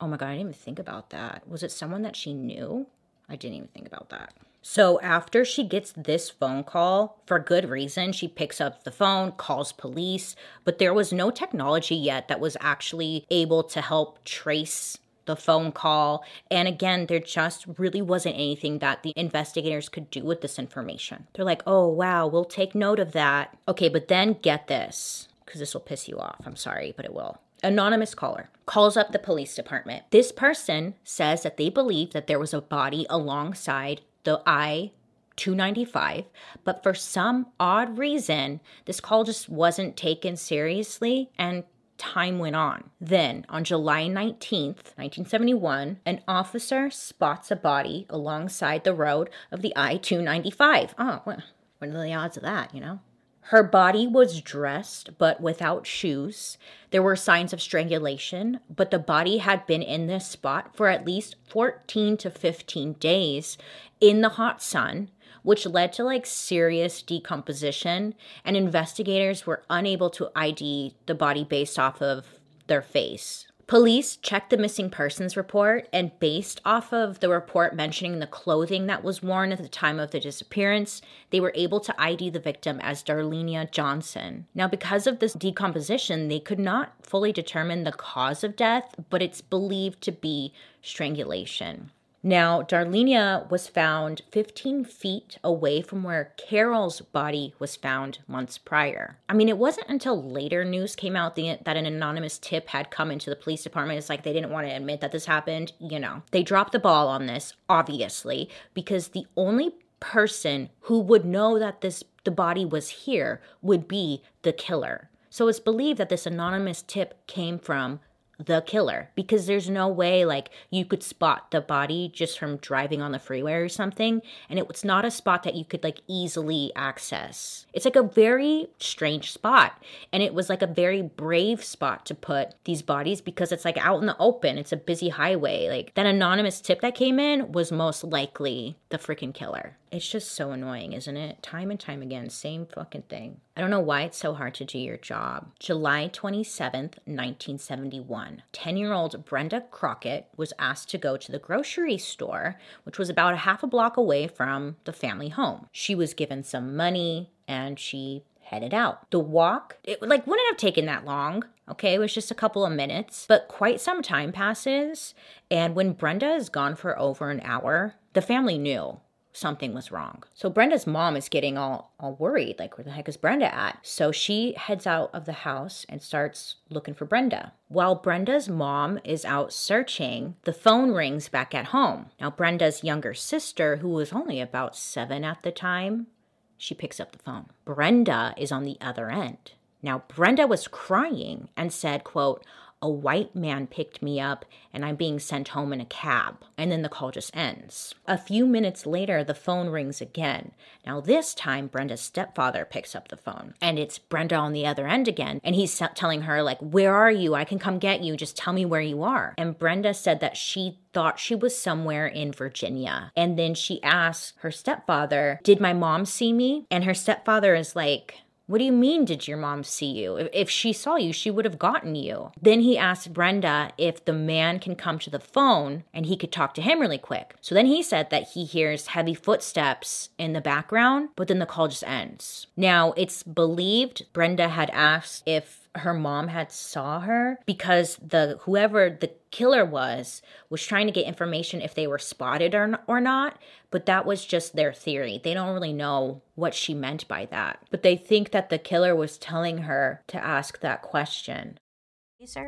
Oh 0.00 0.08
my 0.08 0.16
God, 0.16 0.26
I 0.26 0.30
didn't 0.32 0.40
even 0.40 0.52
think 0.52 0.78
about 0.78 1.10
that. 1.10 1.48
Was 1.48 1.62
it 1.62 1.72
someone 1.72 2.02
that 2.02 2.16
she 2.16 2.34
knew? 2.34 2.86
I 3.28 3.36
didn't 3.36 3.56
even 3.56 3.68
think 3.68 3.86
about 3.86 4.10
that. 4.10 4.34
So 4.62 5.00
after 5.00 5.44
she 5.44 5.64
gets 5.64 5.92
this 5.92 6.28
phone 6.28 6.64
call, 6.64 7.22
for 7.26 7.38
good 7.38 7.68
reason, 7.70 8.12
she 8.12 8.28
picks 8.28 8.60
up 8.60 8.84
the 8.84 8.90
phone, 8.90 9.32
calls 9.32 9.72
police, 9.72 10.36
but 10.64 10.78
there 10.78 10.92
was 10.92 11.12
no 11.12 11.30
technology 11.30 11.94
yet 11.94 12.28
that 12.28 12.40
was 12.40 12.56
actually 12.60 13.24
able 13.30 13.62
to 13.62 13.80
help 13.80 14.24
trace 14.24 14.98
the 15.28 15.36
phone 15.36 15.70
call. 15.70 16.24
And 16.50 16.66
again, 16.66 17.06
there 17.06 17.20
just 17.20 17.66
really 17.78 18.02
wasn't 18.02 18.34
anything 18.34 18.80
that 18.80 19.04
the 19.04 19.12
investigators 19.14 19.88
could 19.88 20.10
do 20.10 20.24
with 20.24 20.40
this 20.40 20.58
information. 20.58 21.28
They're 21.34 21.44
like, 21.44 21.62
oh, 21.66 21.86
wow, 21.86 22.26
we'll 22.26 22.44
take 22.44 22.74
note 22.74 22.98
of 22.98 23.12
that. 23.12 23.56
Okay, 23.68 23.88
but 23.88 24.08
then 24.08 24.38
get 24.42 24.66
this, 24.66 25.28
because 25.44 25.60
this 25.60 25.74
will 25.74 25.80
piss 25.80 26.08
you 26.08 26.18
off. 26.18 26.40
I'm 26.44 26.56
sorry, 26.56 26.92
but 26.96 27.04
it 27.04 27.14
will. 27.14 27.38
Anonymous 27.62 28.14
caller 28.14 28.50
calls 28.66 28.96
up 28.96 29.12
the 29.12 29.18
police 29.18 29.54
department. 29.54 30.04
This 30.10 30.32
person 30.32 30.94
says 31.04 31.42
that 31.42 31.56
they 31.56 31.68
believe 31.68 32.12
that 32.12 32.26
there 32.26 32.38
was 32.38 32.54
a 32.54 32.60
body 32.60 33.06
alongside 33.10 34.00
the 34.24 34.42
I 34.46 34.92
295, 35.36 36.24
but 36.64 36.82
for 36.82 36.94
some 36.94 37.46
odd 37.60 37.96
reason, 37.96 38.60
this 38.86 39.00
call 39.00 39.24
just 39.24 39.48
wasn't 39.48 39.96
taken 39.96 40.36
seriously 40.36 41.30
and 41.38 41.64
time 41.98 42.38
went 42.38 42.56
on. 42.56 42.90
Then, 43.00 43.44
on 43.48 43.64
July 43.64 44.04
19th, 44.04 44.94
1971, 44.96 45.98
an 46.06 46.22
officer 46.26 46.90
spots 46.90 47.50
a 47.50 47.56
body 47.56 48.06
alongside 48.08 48.84
the 48.84 48.94
road 48.94 49.28
of 49.52 49.60
the 49.60 49.72
I 49.76 49.96
295. 49.96 50.94
Oh, 50.98 51.04
ah, 51.04 51.22
what 51.24 51.42
are 51.82 52.02
the 52.02 52.14
odds 52.14 52.36
of 52.36 52.42
that, 52.44 52.74
you 52.74 52.80
know? 52.80 53.00
Her 53.48 53.62
body 53.62 54.06
was 54.06 54.42
dressed 54.42 55.16
but 55.16 55.40
without 55.40 55.86
shoes. 55.86 56.58
There 56.90 57.02
were 57.02 57.16
signs 57.16 57.54
of 57.54 57.62
strangulation, 57.62 58.60
but 58.68 58.90
the 58.90 58.98
body 58.98 59.38
had 59.38 59.66
been 59.66 59.80
in 59.80 60.06
this 60.06 60.26
spot 60.26 60.76
for 60.76 60.88
at 60.88 61.06
least 61.06 61.36
14 61.48 62.18
to 62.18 62.30
15 62.30 62.92
days 62.94 63.56
in 64.02 64.20
the 64.20 64.30
hot 64.30 64.62
sun 64.62 65.10
which 65.48 65.64
led 65.64 65.94
to 65.94 66.04
like 66.04 66.26
serious 66.26 67.00
decomposition, 67.00 68.14
and 68.44 68.54
investigators 68.54 69.46
were 69.46 69.62
unable 69.70 70.10
to 70.10 70.30
ID 70.36 70.94
the 71.06 71.14
body 71.14 71.42
based 71.42 71.78
off 71.78 72.02
of 72.02 72.38
their 72.66 72.82
face. 72.82 73.46
Police 73.66 74.16
checked 74.16 74.50
the 74.50 74.58
missing 74.58 74.90
persons 74.90 75.38
report, 75.38 75.88
and 75.90 76.18
based 76.20 76.60
off 76.66 76.92
of 76.92 77.20
the 77.20 77.30
report 77.30 77.74
mentioning 77.74 78.18
the 78.18 78.26
clothing 78.26 78.88
that 78.88 79.02
was 79.02 79.22
worn 79.22 79.50
at 79.50 79.62
the 79.62 79.70
time 79.70 79.98
of 79.98 80.10
the 80.10 80.20
disappearance, 80.20 81.00
they 81.30 81.40
were 81.40 81.52
able 81.54 81.80
to 81.80 81.98
ID 81.98 82.28
the 82.28 82.40
victim 82.40 82.78
as 82.82 83.02
Darlenia 83.02 83.70
Johnson. 83.70 84.46
Now, 84.54 84.68
because 84.68 85.06
of 85.06 85.18
this 85.18 85.32
decomposition, 85.32 86.28
they 86.28 86.40
could 86.40 86.58
not 86.58 86.92
fully 87.02 87.32
determine 87.32 87.84
the 87.84 87.92
cause 87.92 88.44
of 88.44 88.54
death, 88.54 88.94
but 89.08 89.22
it's 89.22 89.40
believed 89.40 90.02
to 90.02 90.12
be 90.12 90.52
strangulation. 90.82 91.90
Now, 92.22 92.62
Darlenia 92.62 93.48
was 93.48 93.68
found 93.68 94.22
15 94.32 94.84
feet 94.84 95.38
away 95.44 95.82
from 95.82 96.02
where 96.02 96.32
Carol's 96.36 97.00
body 97.00 97.54
was 97.58 97.76
found 97.76 98.18
months 98.26 98.58
prior. 98.58 99.18
I 99.28 99.34
mean, 99.34 99.48
it 99.48 99.56
wasn't 99.56 99.88
until 99.88 100.20
later 100.20 100.64
news 100.64 100.96
came 100.96 101.14
out 101.14 101.36
that 101.36 101.76
an 101.76 101.86
anonymous 101.86 102.38
tip 102.38 102.68
had 102.68 102.90
come 102.90 103.10
into 103.10 103.30
the 103.30 103.36
police 103.36 103.62
department. 103.62 103.98
It's 103.98 104.08
like 104.08 104.24
they 104.24 104.32
didn't 104.32 104.50
want 104.50 104.66
to 104.66 104.74
admit 104.74 105.00
that 105.00 105.12
this 105.12 105.26
happened. 105.26 105.72
You 105.78 106.00
know, 106.00 106.22
they 106.32 106.42
dropped 106.42 106.72
the 106.72 106.80
ball 106.80 107.06
on 107.06 107.26
this, 107.26 107.54
obviously, 107.68 108.50
because 108.74 109.08
the 109.08 109.26
only 109.36 109.74
person 110.00 110.70
who 110.82 110.98
would 111.00 111.24
know 111.24 111.58
that 111.58 111.80
this 111.80 112.02
the 112.24 112.30
body 112.32 112.64
was 112.64 112.88
here 112.90 113.40
would 113.62 113.88
be 113.88 114.22
the 114.42 114.52
killer. 114.52 115.08
So 115.30 115.48
it's 115.48 115.60
believed 115.60 115.98
that 115.98 116.08
this 116.08 116.26
anonymous 116.26 116.82
tip 116.82 117.26
came 117.26 117.58
from 117.58 118.00
the 118.38 118.62
killer 118.62 119.10
because 119.16 119.46
there's 119.46 119.68
no 119.68 119.88
way 119.88 120.24
like 120.24 120.50
you 120.70 120.84
could 120.84 121.02
spot 121.02 121.50
the 121.50 121.60
body 121.60 122.10
just 122.14 122.38
from 122.38 122.56
driving 122.58 123.02
on 123.02 123.10
the 123.10 123.18
freeway 123.18 123.54
or 123.54 123.68
something 123.68 124.22
and 124.48 124.58
it 124.58 124.68
was 124.68 124.84
not 124.84 125.04
a 125.04 125.10
spot 125.10 125.42
that 125.42 125.56
you 125.56 125.64
could 125.64 125.82
like 125.82 126.00
easily 126.06 126.72
access. 126.76 127.66
It's 127.72 127.84
like 127.84 127.96
a 127.96 128.02
very 128.02 128.68
strange 128.78 129.32
spot 129.32 129.82
and 130.12 130.22
it 130.22 130.34
was 130.34 130.48
like 130.48 130.62
a 130.62 130.68
very 130.68 131.02
brave 131.02 131.64
spot 131.64 132.06
to 132.06 132.14
put 132.14 132.54
these 132.64 132.80
bodies 132.82 133.20
because 133.20 133.50
it's 133.50 133.64
like 133.64 133.76
out 133.78 134.00
in 134.00 134.06
the 134.06 134.16
open. 134.18 134.56
It's 134.56 134.72
a 134.72 134.76
busy 134.76 135.08
highway. 135.08 135.68
Like 135.68 135.94
that 135.94 136.06
anonymous 136.06 136.60
tip 136.60 136.80
that 136.82 136.94
came 136.94 137.18
in 137.18 137.50
was 137.50 137.72
most 137.72 138.04
likely 138.04 138.76
the 138.90 138.98
freaking 138.98 139.34
killer 139.34 139.76
it's 139.90 140.08
just 140.08 140.32
so 140.32 140.50
annoying, 140.50 140.92
isn't 140.92 141.16
it? 141.16 141.42
Time 141.42 141.70
and 141.70 141.78
time 141.78 142.02
again, 142.02 142.30
same 142.30 142.66
fucking 142.66 143.02
thing. 143.02 143.40
I 143.56 143.60
don't 143.60 143.70
know 143.70 143.80
why 143.80 144.02
it's 144.02 144.18
so 144.18 144.34
hard 144.34 144.54
to 144.54 144.64
do 144.64 144.78
your 144.78 144.96
job. 144.96 145.50
July 145.58 146.10
27th, 146.12 146.98
1971. 147.06 148.42
10 148.52 148.76
year 148.76 148.92
old 148.92 149.24
Brenda 149.24 149.62
Crockett 149.70 150.28
was 150.36 150.52
asked 150.58 150.90
to 150.90 150.98
go 150.98 151.16
to 151.16 151.32
the 151.32 151.38
grocery 151.38 151.98
store, 151.98 152.56
which 152.84 152.98
was 152.98 153.10
about 153.10 153.34
a 153.34 153.38
half 153.38 153.62
a 153.62 153.66
block 153.66 153.96
away 153.96 154.26
from 154.26 154.76
the 154.84 154.92
family 154.92 155.30
home. 155.30 155.66
She 155.72 155.94
was 155.94 156.14
given 156.14 156.42
some 156.42 156.76
money 156.76 157.30
and 157.46 157.78
she 157.78 158.24
headed 158.48 158.72
out. 158.72 159.10
The 159.10 159.20
walk, 159.20 159.78
it 159.84 160.00
like 160.02 160.26
wouldn't 160.26 160.48
have 160.48 160.56
taken 160.56 160.86
that 160.86 161.04
long. 161.04 161.44
Okay, 161.70 161.94
it 161.94 161.98
was 161.98 162.14
just 162.14 162.30
a 162.30 162.34
couple 162.34 162.64
of 162.64 162.72
minutes, 162.72 163.26
but 163.28 163.48
quite 163.48 163.80
some 163.80 164.02
time 164.02 164.32
passes. 164.32 165.14
And 165.50 165.74
when 165.74 165.92
Brenda 165.92 166.32
is 166.34 166.48
gone 166.48 166.76
for 166.76 166.98
over 166.98 167.30
an 167.30 167.40
hour, 167.44 167.94
the 168.14 168.22
family 168.22 168.56
knew 168.56 169.00
something 169.38 169.72
was 169.72 169.92
wrong. 169.92 170.24
So 170.34 170.50
Brenda's 170.50 170.86
mom 170.86 171.16
is 171.16 171.28
getting 171.28 171.56
all 171.56 171.94
all 172.00 172.14
worried, 172.14 172.58
like 172.58 172.76
where 172.76 172.84
the 172.84 172.90
heck 172.90 173.08
is 173.08 173.16
Brenda 173.16 173.52
at? 173.54 173.78
So 173.82 174.12
she 174.12 174.54
heads 174.56 174.86
out 174.86 175.10
of 175.14 175.24
the 175.24 175.32
house 175.32 175.86
and 175.88 176.02
starts 176.02 176.56
looking 176.70 176.94
for 176.94 177.04
Brenda. 177.04 177.52
While 177.68 177.94
Brenda's 177.94 178.48
mom 178.48 178.98
is 179.04 179.24
out 179.24 179.52
searching, 179.52 180.36
the 180.42 180.52
phone 180.52 180.92
rings 180.92 181.28
back 181.28 181.54
at 181.54 181.66
home. 181.66 182.06
Now 182.20 182.30
Brenda's 182.30 182.84
younger 182.84 183.14
sister, 183.14 183.76
who 183.76 183.88
was 183.88 184.12
only 184.12 184.40
about 184.40 184.76
7 184.76 185.24
at 185.24 185.42
the 185.42 185.52
time, 185.52 186.08
she 186.56 186.74
picks 186.74 187.00
up 187.00 187.12
the 187.12 187.18
phone. 187.18 187.46
Brenda 187.64 188.34
is 188.36 188.52
on 188.52 188.64
the 188.64 188.76
other 188.80 189.10
end. 189.10 189.52
Now 189.82 190.02
Brenda 190.08 190.46
was 190.46 190.68
crying 190.68 191.48
and 191.56 191.72
said, 191.72 192.04
quote, 192.04 192.44
a 192.80 192.88
white 192.88 193.34
man 193.34 193.66
picked 193.66 194.02
me 194.02 194.20
up 194.20 194.44
and 194.72 194.84
I'm 194.84 194.96
being 194.96 195.18
sent 195.18 195.48
home 195.48 195.72
in 195.72 195.80
a 195.80 195.86
cab. 195.86 196.44
And 196.56 196.70
then 196.70 196.82
the 196.82 196.88
call 196.88 197.10
just 197.10 197.36
ends. 197.36 197.94
A 198.06 198.18
few 198.18 198.46
minutes 198.46 198.86
later, 198.86 199.24
the 199.24 199.34
phone 199.34 199.68
rings 199.68 200.00
again. 200.00 200.52
Now, 200.86 201.00
this 201.00 201.34
time, 201.34 201.66
Brenda's 201.66 202.00
stepfather 202.00 202.64
picks 202.64 202.94
up 202.94 203.08
the 203.08 203.16
phone 203.16 203.54
and 203.60 203.78
it's 203.78 203.98
Brenda 203.98 204.36
on 204.36 204.52
the 204.52 204.66
other 204.66 204.86
end 204.86 205.08
again. 205.08 205.40
And 205.42 205.54
he's 205.54 205.80
telling 205.94 206.22
her, 206.22 206.42
like, 206.42 206.58
where 206.60 206.94
are 206.94 207.10
you? 207.10 207.34
I 207.34 207.44
can 207.44 207.58
come 207.58 207.78
get 207.78 208.02
you. 208.02 208.16
Just 208.16 208.36
tell 208.36 208.52
me 208.52 208.64
where 208.64 208.80
you 208.80 209.02
are. 209.02 209.34
And 209.36 209.58
Brenda 209.58 209.94
said 209.94 210.20
that 210.20 210.36
she 210.36 210.78
thought 210.92 211.18
she 211.18 211.34
was 211.34 211.56
somewhere 211.56 212.06
in 212.06 212.32
Virginia. 212.32 213.12
And 213.16 213.38
then 213.38 213.54
she 213.54 213.82
asked 213.82 214.34
her 214.38 214.50
stepfather, 214.50 215.40
Did 215.42 215.60
my 215.60 215.72
mom 215.72 216.04
see 216.04 216.32
me? 216.32 216.66
And 216.70 216.84
her 216.84 216.94
stepfather 216.94 217.54
is 217.54 217.76
like, 217.76 218.20
what 218.48 218.58
do 218.58 218.64
you 218.64 218.72
mean, 218.72 219.04
did 219.04 219.28
your 219.28 219.36
mom 219.36 219.62
see 219.62 219.90
you? 219.90 220.16
If, 220.32 220.48
she 220.48 220.72
saw 220.72 220.96
you, 220.96 221.12
she 221.12 221.30
would 221.30 221.44
have 221.44 221.58
gotten 221.58 221.94
you. 221.94 222.32
Then 222.40 222.60
he 222.60 222.78
asked 222.78 223.12
Brenda 223.12 223.70
if 223.76 224.02
the 224.04 224.14
man 224.14 224.58
can 224.58 224.74
come 224.74 224.98
to 225.00 225.10
the 225.10 225.20
phone 225.20 225.84
and 225.92 226.06
he 226.06 226.16
could 226.16 226.32
talk 226.32 226.54
to 226.54 226.62
him 226.62 226.80
really 226.80 226.98
quick. 226.98 227.34
So 227.42 227.54
then 227.54 227.66
he 227.66 227.82
said 227.82 228.08
that 228.08 228.30
he 228.30 228.46
hears 228.46 228.88
heavy 228.88 229.12
footsteps 229.12 230.08
in 230.16 230.32
the 230.32 230.40
background, 230.40 231.10
but 231.14 231.28
then 231.28 231.40
the 231.40 231.46
call 231.46 231.68
just 231.68 231.84
ends. 231.84 232.46
Now, 232.56 232.94
it's 232.96 233.22
believed 233.22 234.06
Brenda 234.14 234.48
had 234.48 234.70
asked 234.70 235.24
if 235.26 235.67
her 235.78 235.94
mom 235.94 236.28
had 236.28 236.52
saw 236.52 237.00
her 237.00 237.38
because 237.46 237.96
the 237.96 238.38
whoever 238.42 238.90
the 238.90 239.10
killer 239.30 239.64
was 239.64 240.22
was 240.50 240.64
trying 240.64 240.86
to 240.86 240.92
get 240.92 241.06
information 241.06 241.60
if 241.60 241.74
they 241.74 241.86
were 241.86 241.98
spotted 241.98 242.54
or, 242.54 242.78
or 242.86 243.00
not 243.00 243.38
but 243.70 243.86
that 243.86 244.06
was 244.06 244.24
just 244.24 244.56
their 244.56 244.72
theory. 244.72 245.20
They 245.22 245.34
don't 245.34 245.52
really 245.52 245.72
know 245.72 246.22
what 246.34 246.54
she 246.54 246.72
meant 246.72 247.06
by 247.06 247.26
that. 247.26 247.62
But 247.70 247.82
they 247.82 247.96
think 247.96 248.30
that 248.30 248.48
the 248.48 248.58
killer 248.58 248.94
was 248.96 249.18
telling 249.18 249.58
her 249.58 250.02
to 250.08 250.24
ask 250.24 250.60
that 250.60 250.82
question. 250.82 251.58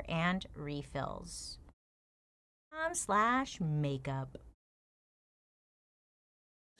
And 0.08 0.46
refills. 0.54 1.58
Um 2.72 2.94
slash 2.94 3.60
makeup 3.60 4.38